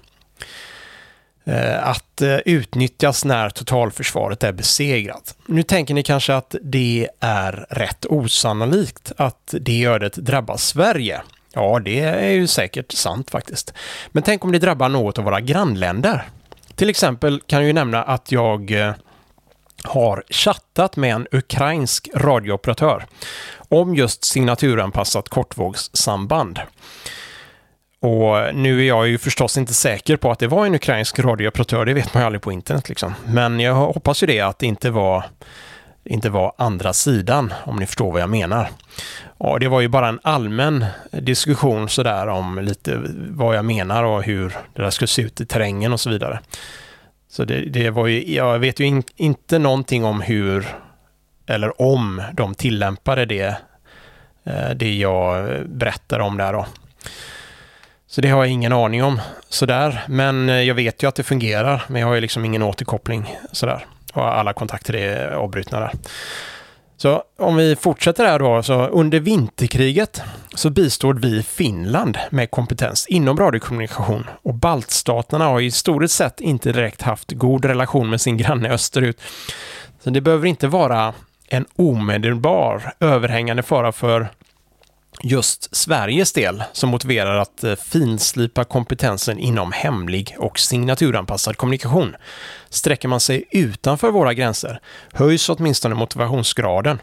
Eh, 1.46 1.88
att 1.88 2.22
eh, 2.22 2.38
utnyttjas 2.46 3.26
när 3.26 3.50
totalförsvaret 3.50 4.44
är 4.44 4.52
besegrat. 4.52 5.36
Nu 5.46 5.64
tänker 5.64 5.94
ni 5.94 6.04
kanske 6.04 6.36
att 6.36 6.56
det 6.62 7.10
är 7.20 7.66
rätt 7.70 8.06
osannolikt 8.06 9.12
att 9.18 9.54
det 9.62 9.86
ödet 9.86 10.16
drabbar 10.16 10.58
Sverige. 10.58 11.22
Ja, 11.54 11.80
det 11.80 12.00
är 12.00 12.32
ju 12.32 12.48
säkert 12.48 12.92
sant 12.92 13.32
faktiskt. 13.32 13.74
Men 14.12 14.24
tänk 14.24 14.46
om 14.46 14.52
det 14.52 14.60
drabbar 14.60 14.90
något 14.90 15.18
av 15.18 15.24
våra 15.24 15.42
grannländer. 15.42 16.28
Till 16.76 16.90
exempel 16.90 17.42
kan 17.48 17.60
jag 17.60 17.68
ju 17.68 17.74
nämna 17.74 18.04
att 18.04 18.32
jag 18.32 18.72
eh, 18.72 18.94
har 19.84 20.24
chattat 20.30 20.96
med 20.96 21.16
en 21.16 21.28
ukrainsk 21.32 22.10
radiooperatör 22.16 23.06
om 23.58 23.96
just 23.96 24.24
signaturanpassat 24.24 25.30
kortvågssamband. 25.30 26.60
Och 28.04 28.56
nu 28.56 28.80
är 28.80 28.88
jag 28.88 29.08
ju 29.08 29.18
förstås 29.18 29.58
inte 29.58 29.74
säker 29.74 30.18
på 30.18 30.32
att 30.32 30.40
det 30.40 30.48
var 30.48 30.66
en 30.66 30.76
ukrainsk 30.76 31.20
radiooperatör, 31.20 31.86
det 31.86 31.94
vet 31.94 32.14
man 32.14 32.24
ju 32.24 32.26
aldrig 32.26 32.42
på 32.42 32.52
internet 32.52 32.90
liksom. 32.90 33.14
Men 33.26 33.60
jag 33.60 33.74
hoppas 33.74 34.24
ju 34.24 34.28
det 34.28 34.42
att 34.42 34.60
det 34.60 34.66
inte 34.66 34.90
var, 34.90 35.26
inte 36.04 36.30
var 36.30 36.54
andra 36.58 36.94
sidan, 36.94 37.54
om 37.64 37.76
ni 37.76 37.86
förstår 37.86 38.12
vad 38.12 38.22
jag 38.22 38.30
menar. 38.30 38.70
Och 39.38 39.60
det 39.60 39.68
var 39.68 39.82
ju 39.82 39.88
bara 39.88 40.08
en 40.08 40.20
allmän 40.24 40.86
diskussion 41.12 41.90
sådär 41.90 42.28
om 42.28 42.60
lite 42.60 43.02
vad 43.30 43.56
jag 43.56 43.66
menar 43.66 44.04
och 44.04 44.24
hur 44.24 44.56
det 44.74 44.82
där 44.82 44.90
skulle 44.90 45.08
se 45.08 45.22
ut 45.22 45.42
i 45.42 45.46
terrängen 45.46 45.94
och 45.94 46.00
så 46.00 46.10
vidare. 46.10 46.40
Så 47.30 47.46
det, 47.46 47.62
det 47.62 47.90
var 47.90 48.08
ju, 48.08 48.34
jag 48.34 48.60
vet 48.60 48.80
ju 48.80 48.86
in, 48.86 49.04
inte 49.16 49.60
någonting 49.60 50.06
om 50.06 50.22
hur 50.22 50.68
eller 51.46 51.82
om 51.82 52.22
de 52.34 52.56
tillämpade 52.56 53.26
det, 53.26 53.58
eh, 54.44 54.70
det 54.76 54.94
jag 54.94 55.60
berättar 55.70 56.20
om 56.20 56.38
där 56.38 56.54
då. 56.54 56.66
Så 58.14 58.22
det 58.22 58.30
har 58.30 58.44
jag 58.44 58.52
ingen 58.52 58.74
aning 58.74 59.04
om 59.04 59.22
sådär. 59.50 60.04
Men 60.08 60.50
eh, 60.50 60.62
jag 60.62 60.76
vet 60.76 61.04
ju 61.04 61.08
att 61.08 61.16
det 61.16 61.24
fungerar, 61.24 61.84
men 61.88 62.02
jag 62.02 62.08
har 62.08 62.16
ju 62.16 62.22
liksom 62.22 62.46
ingen 62.46 62.62
återkoppling 62.64 63.36
sådär. 63.52 63.86
Och 64.14 64.38
alla 64.38 64.54
kontakter 64.54 64.96
är 64.96 65.32
avbrutna 65.32 65.80
där. 65.80 65.92
Så 66.98 67.24
om 67.40 67.56
vi 67.56 67.76
fortsätter 67.76 68.26
här 68.26 68.40
då, 68.40 68.64
så 68.64 68.88
under 68.88 69.20
vinterkriget 69.20 70.22
så 70.56 70.70
bistod 70.70 71.26
vi 71.26 71.44
Finland 71.44 72.18
med 72.30 72.52
kompetens 72.52 73.08
inom 73.08 73.38
radiokommunikation 73.38 74.30
och 74.44 74.54
baltstaterna 74.54 75.46
har 75.46 75.62
i 75.62 75.72
stort 75.72 76.12
sett 76.12 76.42
inte 76.42 76.72
direkt 76.72 77.02
haft 77.02 77.32
god 77.32 77.66
relation 77.66 78.10
med 78.10 78.22
sin 78.22 78.38
granne 78.38 78.70
österut. 78.70 79.22
Så 80.04 80.10
det 80.10 80.22
behöver 80.22 80.48
inte 80.48 80.68
vara 80.68 81.14
en 81.48 81.66
omedelbar 81.76 82.94
överhängande 83.00 83.64
fara 83.64 83.92
för 83.92 84.30
just 85.22 85.76
Sveriges 85.76 86.32
del 86.32 86.64
som 86.74 86.90
motiverar 86.90 87.38
att 87.38 87.64
eh, 87.64 87.76
finslipa 87.76 88.64
kompetensen 88.64 89.40
inom 89.40 89.72
hemlig 89.72 90.36
och 90.40 90.60
signaturanpassad 90.60 91.58
kommunikation. 91.58 92.16
Sträcker 92.70 93.08
man 93.08 93.20
sig 93.20 93.44
utanför 93.52 94.12
våra 94.12 94.34
gränser 94.34 94.80
höjs 95.14 95.50
åtminstone 95.50 95.96
motivationsgraden. 95.96 97.00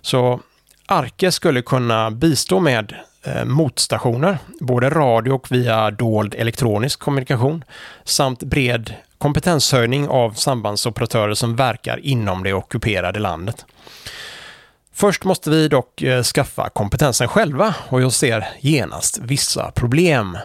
Så 0.00 0.40
Arke 0.86 1.32
skulle 1.32 1.62
kunna 1.62 2.10
bistå 2.10 2.60
med 2.60 2.94
eh, 3.22 3.44
motstationer, 3.44 4.38
både 4.60 4.90
radio 4.90 5.32
och 5.32 5.52
via 5.52 5.90
dold 5.90 6.34
elektronisk 6.34 7.00
kommunikation, 7.00 7.64
samt 8.04 8.42
bred 8.42 8.94
kompetenshöjning 9.18 10.08
av 10.08 10.30
sambandsoperatörer 10.30 11.34
som 11.34 11.56
verkar 11.56 11.98
inom 12.06 12.42
det 12.42 12.52
ockuperade 12.52 13.20
landet. 13.20 13.64
Först 14.98 15.24
måste 15.24 15.50
vi 15.50 15.68
dock 15.68 16.02
eh, 16.02 16.22
skaffa 16.22 16.68
kompetensen 16.68 17.28
själva 17.28 17.74
och 17.88 18.02
jag 18.02 18.12
ser 18.12 18.48
genast 18.60 19.18
vissa 19.18 19.70
problem. 19.70 20.38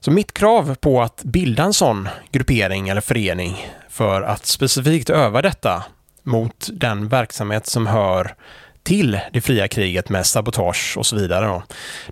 Så 0.00 0.10
mitt 0.10 0.34
krav 0.34 0.74
på 0.74 1.02
att 1.02 1.22
bilda 1.24 1.62
en 1.62 1.74
sån 1.74 2.08
gruppering 2.32 2.88
eller 2.88 3.00
förening 3.00 3.66
för 3.88 4.22
att 4.22 4.46
specifikt 4.46 5.10
öva 5.10 5.42
detta 5.42 5.84
mot 6.22 6.68
den 6.72 7.08
verksamhet 7.08 7.66
som 7.66 7.86
hör 7.86 8.34
till 8.82 9.20
det 9.32 9.40
fria 9.40 9.68
kriget 9.68 10.08
med 10.08 10.26
sabotage 10.26 10.94
och 10.98 11.06
så 11.06 11.16
vidare. 11.16 11.46
Då, 11.46 11.62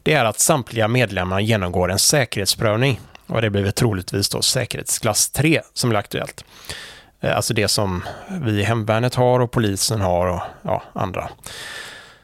det 0.02 0.12
är 0.12 0.24
att 0.24 0.40
samtliga 0.40 0.88
medlemmar 0.88 1.40
genomgår 1.40 1.90
en 1.90 1.98
säkerhetsprövning 1.98 3.00
och 3.26 3.42
det 3.42 3.50
blir 3.50 3.70
troligtvis 3.70 4.28
då 4.28 4.42
säkerhetsklass 4.42 5.30
3 5.30 5.60
som 5.74 5.90
blir 5.90 5.98
aktuellt. 5.98 6.44
Eh, 7.20 7.36
alltså 7.36 7.54
det 7.54 7.68
som 7.68 8.04
vi 8.40 8.60
i 8.60 8.62
hemvärnet 8.62 9.14
har 9.14 9.40
och 9.40 9.50
polisen 9.50 10.00
har 10.00 10.26
och 10.26 10.40
ja, 10.62 10.82
andra. 10.92 11.28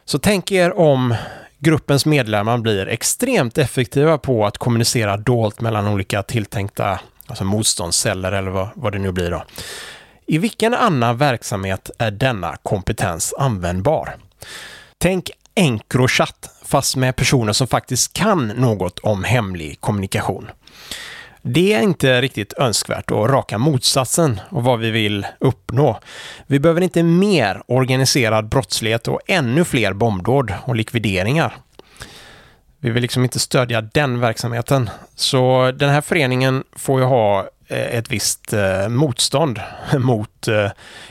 Så 0.05 0.19
tänk 0.19 0.53
er 0.53 0.79
om 0.79 1.15
gruppens 1.59 2.07
medlemmar 2.07 2.59
blir 2.59 2.89
extremt 2.89 3.59
effektiva 3.59 4.19
på 4.19 4.47
att 4.47 4.59
kommunicera 4.59 5.17
dolt 5.17 5.61
mellan 5.61 5.89
olika 5.89 6.23
tilltänkta 6.23 7.01
alltså 7.27 7.45
motståndsceller 7.45 8.33
eller 8.33 8.51
vad, 8.51 8.69
vad 8.75 8.93
det 8.93 8.99
nu 8.99 9.13
blir. 9.13 9.31
Då. 9.31 9.45
I 10.27 10.39
vilken 10.39 10.75
annan 10.75 11.17
verksamhet 11.17 11.91
är 11.99 12.11
denna 12.11 12.57
kompetens 12.63 13.35
användbar? 13.39 14.17
Tänk 14.99 15.31
Encrochat 15.55 16.51
fast 16.65 16.97
med 16.97 17.17
personer 17.17 17.53
som 17.53 17.67
faktiskt 17.67 18.13
kan 18.13 18.49
något 18.49 18.99
om 18.99 19.25
hemlig 19.25 19.81
kommunikation. 19.81 20.51
Det 21.47 21.73
är 21.73 21.83
inte 21.83 22.21
riktigt 22.21 22.53
önskvärt 22.53 23.11
och 23.11 23.31
raka 23.31 23.59
motsatsen 23.59 24.41
av 24.49 24.65
vad 24.65 24.79
vi 24.79 24.91
vill 24.91 25.27
uppnå. 25.39 25.99
Vi 26.47 26.59
behöver 26.61 26.81
inte 26.81 27.03
mer 27.03 27.63
organiserad 27.67 28.49
brottslighet 28.49 29.09
och 29.09 29.21
ännu 29.27 29.65
fler 29.65 29.93
bombdåd 29.93 30.55
och 30.65 30.77
likvideringar. 30.77 31.57
Vi 32.81 32.91
vill 32.91 33.03
liksom 33.03 33.23
inte 33.23 33.41
stödja 33.41 33.81
den 33.81 34.21
verksamheten. 34.21 34.91
Så 35.15 35.73
den 35.73 35.91
här 35.91 36.01
föreningen 36.01 36.65
får 36.73 37.01
ju 37.01 37.07
ha 37.07 37.49
eh, 37.69 37.97
ett 37.97 38.11
visst 38.13 38.53
eh, 38.53 38.89
motstånd 38.89 39.61
mot 39.99 40.49
eh, 40.49 40.71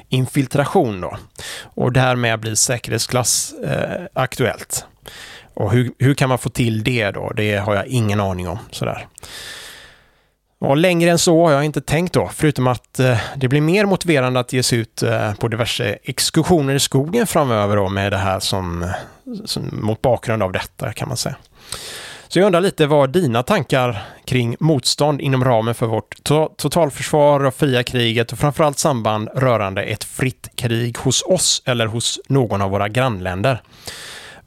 infiltration 0.09 1.01
då. 1.01 1.17
Och 1.63 1.91
därmed 1.91 2.39
blir 2.39 2.55
säkerhetsklass 2.55 3.53
aktuellt. 4.13 4.86
Och 5.53 5.71
hur, 5.71 5.91
hur 5.99 6.13
kan 6.13 6.29
man 6.29 6.38
få 6.38 6.49
till 6.49 6.84
det 6.84 7.11
då? 7.11 7.31
Det 7.36 7.55
har 7.55 7.75
jag 7.75 7.88
ingen 7.88 8.19
aning 8.19 8.47
om. 8.47 8.59
Sådär. 8.71 9.07
Och 10.64 10.78
längre 10.78 11.11
än 11.11 11.20
så 11.20 11.45
har 11.45 11.51
jag 11.51 11.66
inte 11.66 11.82
tänkt 11.82 12.14
då, 12.14 12.30
förutom 12.34 12.68
att 12.68 12.99
eh, 12.99 13.18
det 13.36 13.47
blir 13.47 13.61
mer 13.61 13.86
motiverande 13.86 14.39
att 14.39 14.53
ge 14.53 14.64
sig 14.64 14.80
ut 14.80 15.03
eh, 15.03 15.34
på 15.34 15.47
diverse 15.47 15.97
exkursioner 16.03 16.76
i 16.76 16.80
skogen 16.80 17.28
framöver 17.28 17.76
då 17.76 17.89
med 17.89 18.11
det 18.11 18.18
här 18.18 18.39
som, 18.39 18.91
som, 19.45 19.70
mot 19.72 20.01
bakgrund 20.01 20.43
av 20.43 20.51
detta 20.51 20.93
kan 20.93 21.07
man 21.07 21.18
säga. 21.18 21.36
Så 22.28 22.39
jag 22.39 22.45
undrar 22.45 22.61
lite 22.61 22.86
vad 22.86 23.09
dina 23.09 23.43
tankar 23.43 24.03
kring 24.26 24.55
motstånd 24.59 25.22
inom 25.22 25.43
ramen 25.43 25.76
för 25.76 25.86
vårt 25.86 26.24
to 26.24 26.49
totalförsvar 26.57 27.45
och 27.45 27.55
fria 27.55 27.84
kriget 27.84 28.32
och 28.32 28.39
framförallt 28.39 28.80
samband 28.80 29.30
rörande 29.36 29.84
ett 29.84 30.03
fritt 30.03 30.49
krig 30.55 30.97
hos 30.97 31.24
oss 31.28 31.64
eller 31.66 31.86
hos 31.86 32.20
någon 32.28 32.61
av 32.61 32.72
våra 32.72 32.89
grannländer. 32.89 33.61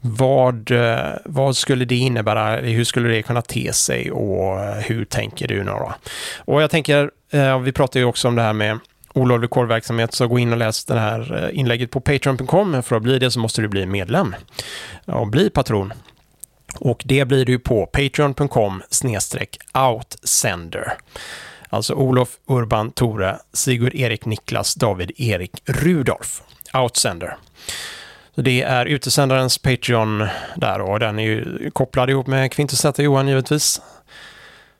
Vad, 0.09 0.71
eh, 0.71 1.13
vad 1.25 1.57
skulle 1.57 1.85
det 1.85 1.95
innebära? 1.95 2.55
Hur 2.55 2.83
skulle 2.83 3.09
det 3.09 3.21
kunna 3.21 3.41
te 3.41 3.73
sig 3.73 4.11
och 4.11 4.59
eh, 4.59 4.73
hur 4.73 5.05
tänker 5.05 5.47
du 5.47 5.63
nu 5.63 5.71
då? 5.71 5.93
Och 6.37 6.61
jag 6.61 6.69
tänker, 6.69 7.11
eh, 7.31 7.59
vi 7.59 7.71
pratar 7.71 7.99
ju 7.99 8.05
också 8.05 8.27
om 8.27 8.35
det 8.35 8.41
här 8.41 8.53
med 8.53 8.79
olovlig 9.13 9.49
kårverksamhet, 9.49 10.13
så 10.13 10.27
gå 10.27 10.39
in 10.39 10.51
och 10.51 10.57
läs 10.57 10.85
det 10.85 10.99
här 10.99 11.51
inlägget 11.53 11.91
på 11.91 11.99
patreon.com. 11.99 12.83
För 12.83 12.95
att 12.95 13.03
bli 13.03 13.19
det 13.19 13.31
så 13.31 13.39
måste 13.39 13.61
du 13.61 13.67
bli 13.67 13.85
medlem 13.85 14.35
och 15.05 15.27
bli 15.27 15.49
patron. 15.49 15.93
Och 16.79 17.03
det 17.05 17.25
blir 17.25 17.45
du 17.45 17.59
på 17.59 17.85
patreon.com 17.85 18.83
outsender. 19.73 20.93
Alltså 21.69 21.93
Olof, 21.93 22.29
Urban, 22.47 22.91
Tore, 22.91 23.37
Sigurd, 23.53 23.95
Erik, 23.95 24.25
Niklas, 24.25 24.75
David, 24.75 25.11
Erik, 25.17 25.51
Rudolf. 25.65 26.41
Outsender. 26.73 27.37
Så 28.37 28.41
det 28.41 28.61
är 28.61 28.85
utesändarens 28.85 29.57
Patreon 29.57 30.27
där 30.55 30.81
och 30.81 30.99
den 30.99 31.19
är 31.19 31.23
ju 31.23 31.71
kopplad 31.71 32.09
ihop 32.09 32.27
med 32.27 32.51
Kvintus 32.51 32.79
Z 32.79 33.03
Johan 33.03 33.27
givetvis. 33.27 33.81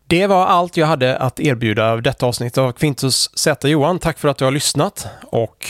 Det 0.07 0.27
var 0.27 0.45
allt 0.45 0.77
jag 0.77 0.87
hade 0.87 1.17
att 1.17 1.39
erbjuda 1.39 1.91
av 1.91 2.01
detta 2.01 2.25
avsnitt 2.25 2.57
av 2.57 2.71
Kvintus 2.71 3.37
Z 3.37 3.67
Johan. 3.69 3.99
Tack 3.99 4.19
för 4.19 4.27
att 4.27 4.37
du 4.37 4.45
har 4.45 4.51
lyssnat 4.51 5.07
och 5.23 5.67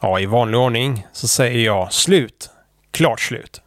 ja, 0.00 0.20
i 0.20 0.26
vanlig 0.26 0.60
ordning 0.60 1.06
så 1.12 1.28
säger 1.28 1.64
jag 1.64 1.92
slut. 1.92 2.50
Klart 2.90 3.20
slut. 3.20 3.60